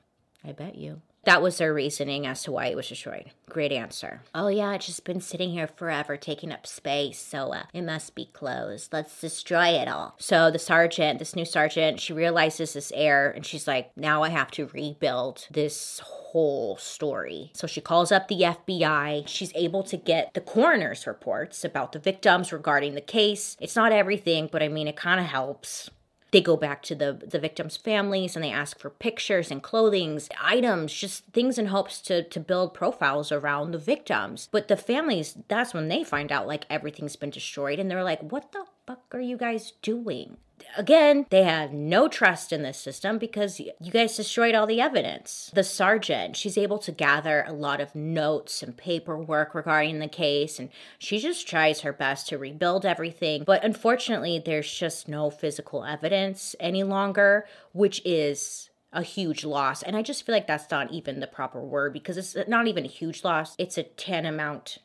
I 0.44 0.52
bet 0.52 0.76
you. 0.76 1.02
That 1.26 1.42
was 1.42 1.58
their 1.58 1.74
reasoning 1.74 2.28
as 2.28 2.44
to 2.44 2.52
why 2.52 2.68
it 2.68 2.76
was 2.76 2.90
destroyed. 2.90 3.32
Great 3.50 3.72
answer. 3.72 4.22
Oh, 4.36 4.50
yeah, 4.50 4.74
it's 4.74 4.88
just 4.88 5.06
been 5.06 5.22
sitting 5.22 5.52
here 5.52 5.68
forever, 5.68 6.18
taking 6.18 6.52
up 6.52 6.68
space, 6.68 7.20
so 7.20 7.54
uh, 7.54 7.64
it 7.74 7.84
must 7.84 8.14
be 8.14 8.26
closed. 8.26 8.92
Let's 8.92 9.22
destroy 9.22 9.68
it 9.68 9.88
all. 9.88 10.16
So 10.18 10.52
the 10.52 10.60
sergeant, 10.60 11.20
this 11.20 11.36
new 11.36 11.46
sergeant, 11.46 12.02
she 12.02 12.12
realizes 12.12 12.74
this 12.74 12.92
error 12.94 13.30
and 13.30 13.46
she's 13.46 13.68
like, 13.68 13.96
now 13.96 14.24
I 14.24 14.30
have 14.30 14.52
to 14.52 14.70
rebuild 14.74 15.48
this 15.50 16.00
whole 16.04 16.76
story. 16.78 17.52
So 17.54 17.68
she 17.68 17.80
calls 17.80 18.12
up 18.12 18.28
the 18.28 18.42
FBI. 18.42 19.28
She's 19.28 19.54
able 19.56 19.84
to 19.84 19.98
get 19.98 20.34
the 20.34 20.42
coroner's 20.42 21.08
reports 21.08 21.64
about 21.64 21.92
the 21.92 22.00
victims 22.00 22.52
regarding 22.52 22.96
the 22.96 23.02
case. 23.02 23.56
It's 23.62 23.76
not 23.76 23.92
everything, 23.92 24.50
but 24.52 24.64
I 24.64 24.68
mean, 24.68 24.88
it 24.88 24.96
kind 24.98 25.20
of 25.20 25.28
helps 25.28 25.90
they 26.34 26.42
go 26.42 26.58
back 26.58 26.82
to 26.84 26.96
the 26.96 27.14
the 27.14 27.40
victims' 27.40 27.78
families 27.78 28.36
and 28.36 28.44
they 28.44 28.52
ask 28.52 28.78
for 28.78 28.90
pictures 28.90 29.52
and 29.52 29.64
clothings, 29.64 30.28
items, 30.42 30.92
just 30.92 31.26
things 31.28 31.58
in 31.58 31.68
hopes 31.68 32.02
to 32.02 32.24
to 32.24 32.40
build 32.40 32.74
profiles 32.74 33.32
around 33.32 33.72
the 33.72 33.78
victims. 33.78 34.50
But 34.52 34.68
the 34.68 34.76
families, 34.76 35.38
that's 35.48 35.74
when 35.74 35.88
they 35.88 36.04
find 36.04 36.32
out 36.32 36.48
like 36.48 36.66
everything's 36.70 37.16
been 37.16 37.30
destroyed 37.30 37.80
and 37.80 37.90
they're 37.90 38.04
like, 38.04 38.32
"What 38.32 38.52
the 38.52 38.66
fuck 38.86 39.06
are 39.14 39.22
you 39.22 39.38
guys 39.38 39.74
doing?" 39.82 40.38
Again, 40.78 41.26
they 41.30 41.44
have 41.44 41.74
no 41.74 42.08
trust 42.08 42.52
in 42.52 42.64
this 42.64 42.78
system 42.78 43.18
because 43.18 43.60
you 43.60 43.92
guys 43.92 44.16
destroyed 44.16 44.56
all 44.56 44.68
the 44.68 44.82
evidence. 44.82 45.52
The 45.54 45.64
sergeant, 45.64 46.36
she's 46.36 46.58
able 46.58 46.80
to 46.80 46.92
gather 46.92 47.44
a 47.48 47.54
lot 47.54 47.82
of 47.82 47.96
notes 47.96 48.64
and 48.64 48.76
paperwork 48.76 49.56
regarding 49.56 50.00
the 50.00 50.08
case, 50.08 50.60
and 50.60 50.70
she 51.00 51.20
just 51.20 51.48
tries 51.48 51.82
her 51.82 51.94
best 51.94 52.28
to 52.30 52.38
rebuild 52.38 52.86
everything. 52.86 53.44
But 53.46 53.64
unfortunately, 53.64 54.42
there's 54.44 54.72
just 54.72 55.08
no 55.08 55.30
physical 55.30 55.84
evidence 55.84 56.56
any 56.60 56.84
longer, 56.84 57.46
which 57.72 58.02
is 58.06 58.70
a 58.92 59.02
huge 59.02 59.44
loss. 59.44 59.82
And 59.84 59.96
I 59.96 60.02
just 60.02 60.26
feel 60.26 60.34
like 60.34 60.48
that's 60.48 60.70
not 60.70 60.92
even 60.92 61.20
the 61.20 61.28
proper 61.28 61.62
word 61.62 61.94
because 61.94 62.18
it's 62.18 62.48
not 62.48 62.68
even 62.68 62.86
a 62.86 62.90
huge 62.90 63.24
loss, 63.24 63.56
it's 63.58 63.78
a 63.78 63.84
tantamount 63.84 64.78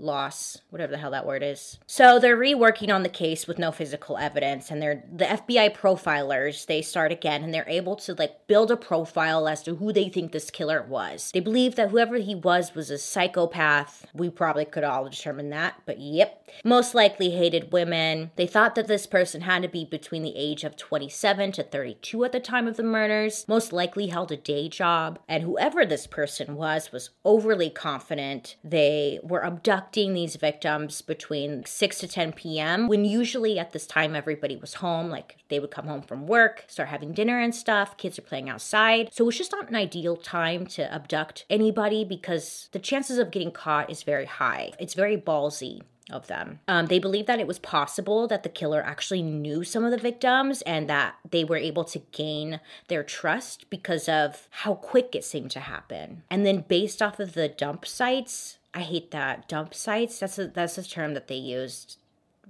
loss, 0.00 0.60
whatever 0.70 0.92
the 0.92 0.98
hell 0.98 1.10
that 1.10 1.26
word 1.26 1.42
is. 1.42 1.78
So 1.86 2.18
they're 2.18 2.36
reworking 2.36 2.92
on 2.94 3.02
the 3.02 3.08
case 3.08 3.46
with 3.46 3.58
no 3.58 3.72
physical 3.72 4.16
evidence 4.16 4.70
and 4.70 4.80
they're 4.80 5.04
the 5.12 5.24
FBI 5.24 5.76
profilers, 5.76 6.66
they 6.66 6.82
start 6.82 7.12
again 7.12 7.44
and 7.44 7.52
they're 7.52 7.68
able 7.68 7.96
to 7.96 8.14
like 8.14 8.46
build 8.46 8.70
a 8.70 8.76
profile 8.76 9.48
as 9.48 9.62
to 9.64 9.76
who 9.76 9.92
they 9.92 10.08
think 10.08 10.32
this 10.32 10.50
killer 10.50 10.82
was. 10.82 11.30
They 11.32 11.40
believe 11.40 11.76
that 11.76 11.90
whoever 11.90 12.16
he 12.16 12.34
was 12.34 12.74
was 12.74 12.90
a 12.90 12.98
psychopath. 12.98 14.06
We 14.14 14.30
probably 14.30 14.64
could 14.64 14.84
all 14.84 15.08
determine 15.08 15.50
that, 15.50 15.82
but 15.86 16.00
yep. 16.00 16.48
Most 16.64 16.94
likely 16.94 17.30
hated 17.30 17.72
women. 17.72 18.30
They 18.36 18.46
thought 18.46 18.74
that 18.74 18.88
this 18.88 19.06
person 19.06 19.42
had 19.42 19.62
to 19.62 19.68
be 19.68 19.84
between 19.84 20.22
the 20.22 20.36
age 20.36 20.64
of 20.64 20.76
27 20.76 21.52
to 21.52 21.62
32 21.62 22.24
at 22.24 22.32
the 22.32 22.40
time 22.40 22.66
of 22.66 22.76
the 22.76 22.82
murders. 22.82 23.44
Most 23.46 23.72
likely 23.72 24.08
held 24.08 24.32
a 24.32 24.36
day 24.36 24.68
job, 24.68 25.18
and 25.28 25.42
whoever 25.42 25.86
this 25.86 26.06
person 26.06 26.56
was 26.56 26.90
was 26.90 27.10
overly 27.24 27.70
confident. 27.70 28.56
They 28.64 29.20
were 29.22 29.40
abducted 29.40 29.89
abducting 29.90 30.14
these 30.14 30.36
victims 30.36 31.02
between 31.02 31.64
6 31.64 31.98
to 31.98 32.06
10 32.06 32.32
p.m. 32.34 32.86
when 32.86 33.04
usually 33.04 33.58
at 33.58 33.72
this 33.72 33.88
time 33.88 34.14
everybody 34.14 34.54
was 34.54 34.74
home 34.74 35.10
like 35.10 35.38
they 35.48 35.58
would 35.58 35.72
come 35.72 35.88
home 35.88 36.00
from 36.00 36.28
work 36.28 36.64
start 36.68 36.88
having 36.88 37.12
dinner 37.12 37.40
and 37.40 37.52
stuff 37.52 37.96
kids 37.96 38.16
are 38.16 38.22
playing 38.22 38.48
outside 38.48 39.08
so 39.12 39.28
it's 39.28 39.38
just 39.38 39.50
not 39.50 39.68
an 39.68 39.74
ideal 39.74 40.16
time 40.16 40.64
to 40.64 40.82
abduct 40.94 41.44
anybody 41.50 42.04
because 42.04 42.68
the 42.70 42.78
chances 42.78 43.18
of 43.18 43.32
getting 43.32 43.50
caught 43.50 43.90
is 43.90 44.04
very 44.04 44.26
high 44.26 44.70
it's 44.78 44.94
very 44.94 45.16
ballsy 45.16 45.80
of 46.12 46.26
them. 46.26 46.58
Um, 46.66 46.86
they 46.86 46.98
believe 46.98 47.26
that 47.26 47.38
it 47.38 47.46
was 47.46 47.60
possible 47.60 48.26
that 48.26 48.42
the 48.42 48.48
killer 48.48 48.82
actually 48.82 49.22
knew 49.22 49.62
some 49.62 49.84
of 49.84 49.92
the 49.92 49.96
victims 49.96 50.60
and 50.62 50.88
that 50.90 51.14
they 51.30 51.44
were 51.44 51.56
able 51.56 51.84
to 51.84 52.00
gain 52.10 52.58
their 52.88 53.04
trust 53.04 53.70
because 53.70 54.08
of 54.08 54.48
how 54.50 54.74
quick 54.74 55.14
it 55.14 55.24
seemed 55.24 55.52
to 55.52 55.60
happen. 55.60 56.24
And 56.28 56.44
then, 56.44 56.64
based 56.66 57.00
off 57.00 57.20
of 57.20 57.34
the 57.34 57.48
dump 57.48 57.86
sites, 57.86 58.58
I 58.72 58.80
hate 58.80 59.10
that 59.10 59.48
dump 59.48 59.74
sites. 59.74 60.20
That's 60.20 60.38
a 60.38 60.48
that's 60.48 60.78
a 60.78 60.88
term 60.88 61.14
that 61.14 61.28
they 61.28 61.36
used. 61.36 61.98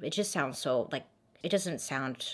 It 0.03 0.11
just 0.11 0.33
sounds 0.33 0.59
so 0.59 0.89
like 0.93 1.07
it 1.43 1.51
doesn't 1.51 1.81
sound 1.81 2.27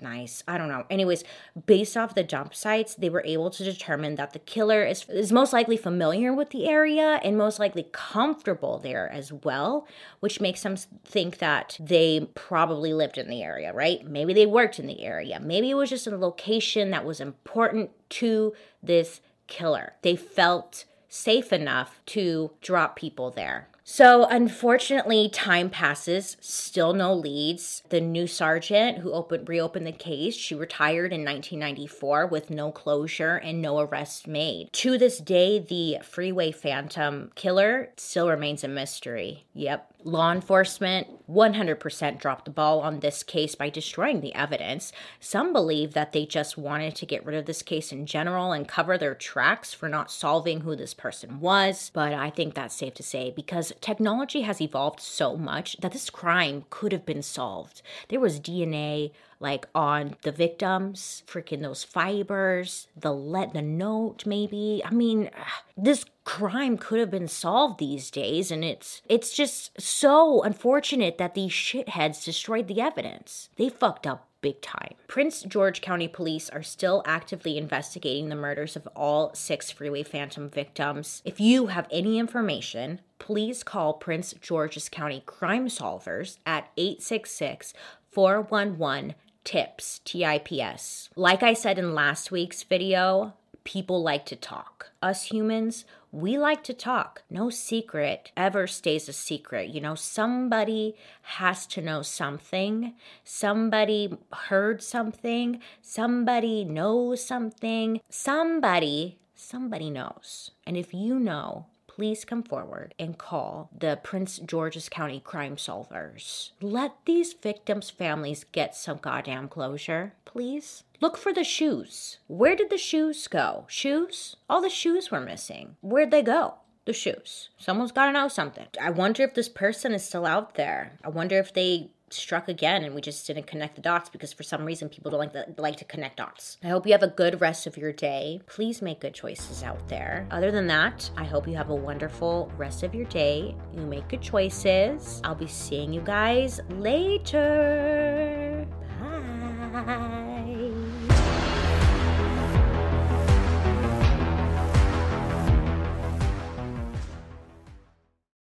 nice. 0.00 0.42
I 0.46 0.58
don't 0.58 0.68
know. 0.68 0.84
Anyways, 0.90 1.24
based 1.66 1.96
off 1.96 2.14
the 2.14 2.22
dump 2.22 2.54
sites, 2.54 2.94
they 2.94 3.08
were 3.08 3.22
able 3.24 3.50
to 3.50 3.64
determine 3.64 4.16
that 4.16 4.32
the 4.32 4.38
killer 4.38 4.84
is 4.84 5.06
is 5.08 5.32
most 5.32 5.52
likely 5.52 5.76
familiar 5.76 6.32
with 6.32 6.50
the 6.50 6.66
area 6.66 7.20
and 7.22 7.36
most 7.36 7.58
likely 7.58 7.88
comfortable 7.92 8.78
there 8.78 9.10
as 9.10 9.32
well, 9.32 9.86
which 10.20 10.40
makes 10.40 10.62
them 10.62 10.76
think 11.04 11.38
that 11.38 11.76
they 11.80 12.28
probably 12.34 12.92
lived 12.92 13.18
in 13.18 13.28
the 13.28 13.42
area, 13.42 13.72
right? 13.72 14.06
Maybe 14.06 14.32
they 14.32 14.46
worked 14.46 14.78
in 14.78 14.86
the 14.86 15.02
area. 15.02 15.40
Maybe 15.40 15.70
it 15.70 15.74
was 15.74 15.90
just 15.90 16.06
a 16.06 16.16
location 16.16 16.90
that 16.90 17.04
was 17.04 17.20
important 17.20 17.90
to 18.10 18.54
this 18.82 19.20
killer. 19.46 19.94
They 20.02 20.16
felt 20.16 20.84
safe 21.16 21.52
enough 21.52 22.00
to 22.06 22.50
drop 22.60 22.96
people 22.96 23.30
there. 23.30 23.68
So, 23.88 24.24
unfortunately, 24.24 25.28
time 25.28 25.70
passes, 25.70 26.36
still 26.40 26.92
no 26.92 27.14
leads. 27.14 27.84
The 27.88 28.00
new 28.00 28.26
sergeant 28.26 28.98
who 28.98 29.12
opened 29.12 29.48
reopened 29.48 29.86
the 29.86 29.92
case, 29.92 30.34
she 30.34 30.56
retired 30.56 31.12
in 31.12 31.24
1994 31.24 32.26
with 32.26 32.50
no 32.50 32.72
closure 32.72 33.36
and 33.36 33.62
no 33.62 33.78
arrests 33.78 34.26
made. 34.26 34.72
To 34.72 34.98
this 34.98 35.18
day, 35.18 35.60
the 35.60 35.98
Freeway 36.02 36.50
Phantom 36.50 37.30
killer 37.36 37.90
still 37.96 38.28
remains 38.28 38.64
a 38.64 38.68
mystery. 38.68 39.46
Yep, 39.54 39.92
Law 40.04 40.30
enforcement 40.30 41.08
100% 41.28 42.20
dropped 42.20 42.44
the 42.44 42.50
ball 42.50 42.80
on 42.80 43.00
this 43.00 43.22
case 43.22 43.54
by 43.54 43.70
destroying 43.70 44.20
the 44.20 44.34
evidence. 44.34 44.92
Some 45.18 45.52
believe 45.52 45.94
that 45.94 46.12
they 46.12 46.26
just 46.26 46.56
wanted 46.56 46.94
to 46.96 47.06
get 47.06 47.24
rid 47.24 47.36
of 47.36 47.46
this 47.46 47.62
case 47.62 47.90
in 47.90 48.06
general 48.06 48.52
and 48.52 48.68
cover 48.68 48.96
their 48.96 49.14
tracks 49.14 49.74
for 49.74 49.88
not 49.88 50.10
solving 50.10 50.60
who 50.60 50.76
this 50.76 50.94
person 50.94 51.40
was. 51.40 51.90
But 51.92 52.12
I 52.12 52.30
think 52.30 52.54
that's 52.54 52.76
safe 52.76 52.94
to 52.94 53.02
say 53.02 53.32
because 53.34 53.72
technology 53.80 54.42
has 54.42 54.60
evolved 54.60 55.00
so 55.00 55.36
much 55.36 55.76
that 55.78 55.92
this 55.92 56.10
crime 56.10 56.66
could 56.70 56.92
have 56.92 57.04
been 57.04 57.22
solved. 57.22 57.82
There 58.08 58.20
was 58.20 58.38
DNA 58.38 59.10
like 59.40 59.66
on 59.74 60.16
the 60.22 60.32
victims, 60.32 61.22
freaking 61.26 61.62
those 61.62 61.84
fibers, 61.84 62.88
the 62.96 63.12
let 63.12 63.52
the 63.52 63.62
note 63.62 64.24
maybe. 64.26 64.82
I 64.84 64.90
mean, 64.90 65.30
this 65.76 66.04
crime 66.24 66.76
could 66.78 66.98
have 66.98 67.10
been 67.10 67.28
solved 67.28 67.78
these 67.78 68.10
days 68.10 68.50
and 68.50 68.64
it's 68.64 69.02
it's 69.08 69.34
just 69.34 69.80
so 69.80 70.42
unfortunate 70.42 71.18
that 71.18 71.34
these 71.34 71.52
shitheads 71.52 72.24
destroyed 72.24 72.66
the 72.66 72.80
evidence. 72.80 73.48
They 73.56 73.68
fucked 73.68 74.06
up 74.06 74.28
big 74.40 74.60
time. 74.60 74.94
Prince 75.08 75.42
George 75.42 75.80
County 75.80 76.06
Police 76.06 76.48
are 76.50 76.62
still 76.62 77.02
actively 77.04 77.58
investigating 77.58 78.28
the 78.28 78.36
murders 78.36 78.76
of 78.76 78.86
all 78.94 79.34
six 79.34 79.70
Freeway 79.70 80.02
Phantom 80.04 80.48
victims. 80.48 81.20
If 81.24 81.40
you 81.40 81.66
have 81.66 81.88
any 81.90 82.18
information, 82.18 83.00
please 83.18 83.64
call 83.64 83.94
Prince 83.94 84.34
George's 84.40 84.88
County 84.88 85.22
Crime 85.26 85.66
Solvers 85.66 86.38
at 86.46 86.70
866 86.76 87.74
411 88.10 89.14
TIPS, 89.46 90.00
T 90.04 90.24
I 90.24 90.38
P 90.40 90.60
S. 90.60 91.08
Like 91.16 91.42
I 91.42 91.54
said 91.54 91.78
in 91.78 91.94
last 91.94 92.30
week's 92.30 92.64
video, 92.64 93.32
people 93.62 94.02
like 94.02 94.26
to 94.26 94.36
talk. 94.36 94.90
Us 95.00 95.24
humans, 95.24 95.84
we 96.10 96.36
like 96.36 96.64
to 96.64 96.74
talk. 96.74 97.22
No 97.30 97.48
secret 97.48 98.32
ever 98.36 98.66
stays 98.66 99.08
a 99.08 99.12
secret. 99.12 99.68
You 99.68 99.80
know, 99.80 99.94
somebody 99.94 100.96
has 101.22 101.66
to 101.68 101.80
know 101.80 102.02
something. 102.02 102.94
Somebody 103.22 104.18
heard 104.32 104.82
something. 104.82 105.60
Somebody 105.80 106.64
knows 106.64 107.24
something. 107.24 108.00
Somebody, 108.10 109.18
somebody 109.34 109.90
knows. 109.90 110.50
And 110.66 110.76
if 110.76 110.92
you 110.92 111.20
know, 111.20 111.66
please 111.96 112.26
come 112.26 112.42
forward 112.42 112.94
and 112.98 113.16
call 113.16 113.70
the 113.76 113.98
Prince 114.02 114.38
George's 114.38 114.90
County 114.90 115.18
crime 115.18 115.56
solvers. 115.56 116.50
Let 116.60 116.92
these 117.06 117.32
victims' 117.32 117.88
families 117.88 118.44
get 118.52 118.76
some 118.76 118.98
goddamn 118.98 119.48
closure, 119.48 120.12
please. 120.26 120.84
Look 121.00 121.16
for 121.16 121.32
the 121.32 121.42
shoes. 121.42 122.18
Where 122.26 122.54
did 122.54 122.68
the 122.68 122.76
shoes 122.76 123.26
go? 123.28 123.64
Shoes? 123.68 124.36
All 124.48 124.60
the 124.60 124.68
shoes 124.68 125.10
were 125.10 125.20
missing. 125.20 125.76
Where'd 125.80 126.10
they 126.10 126.22
go? 126.22 126.56
the 126.84 126.92
shoes. 126.92 127.50
Someone's 127.58 127.90
got 127.90 128.06
to 128.06 128.12
know 128.12 128.28
something. 128.28 128.68
I 128.80 128.90
wonder 128.90 129.24
if 129.24 129.34
this 129.34 129.48
person 129.48 129.92
is 129.92 130.04
still 130.04 130.24
out 130.24 130.54
there. 130.54 130.92
I 131.02 131.08
wonder 131.08 131.36
if 131.36 131.52
they 131.52 131.90
struck 132.10 132.48
again 132.48 132.84
and 132.84 132.94
we 132.94 133.00
just 133.00 133.26
didn't 133.26 133.46
connect 133.46 133.76
the 133.76 133.82
dots 133.82 134.08
because 134.08 134.32
for 134.32 134.42
some 134.42 134.64
reason 134.64 134.88
people 134.88 135.10
don't 135.10 135.20
like 135.20 135.32
to, 135.32 135.46
like 135.58 135.76
to 135.76 135.84
connect 135.84 136.16
dots. 136.18 136.58
I 136.62 136.68
hope 136.68 136.86
you 136.86 136.92
have 136.92 137.02
a 137.02 137.08
good 137.08 137.40
rest 137.40 137.66
of 137.66 137.76
your 137.76 137.92
day. 137.92 138.40
Please 138.46 138.80
make 138.80 139.00
good 139.00 139.14
choices 139.14 139.62
out 139.62 139.88
there. 139.88 140.26
Other 140.30 140.50
than 140.50 140.66
that, 140.68 141.10
I 141.16 141.24
hope 141.24 141.48
you 141.48 141.56
have 141.56 141.70
a 141.70 141.74
wonderful 141.74 142.52
rest 142.56 142.82
of 142.82 142.94
your 142.94 143.06
day. 143.06 143.54
You 143.74 143.82
make 143.82 144.08
good 144.08 144.22
choices. 144.22 145.20
I'll 145.24 145.34
be 145.34 145.46
seeing 145.46 145.92
you 145.92 146.00
guys 146.00 146.60
later. 146.70 148.66
Bye. 149.00 150.12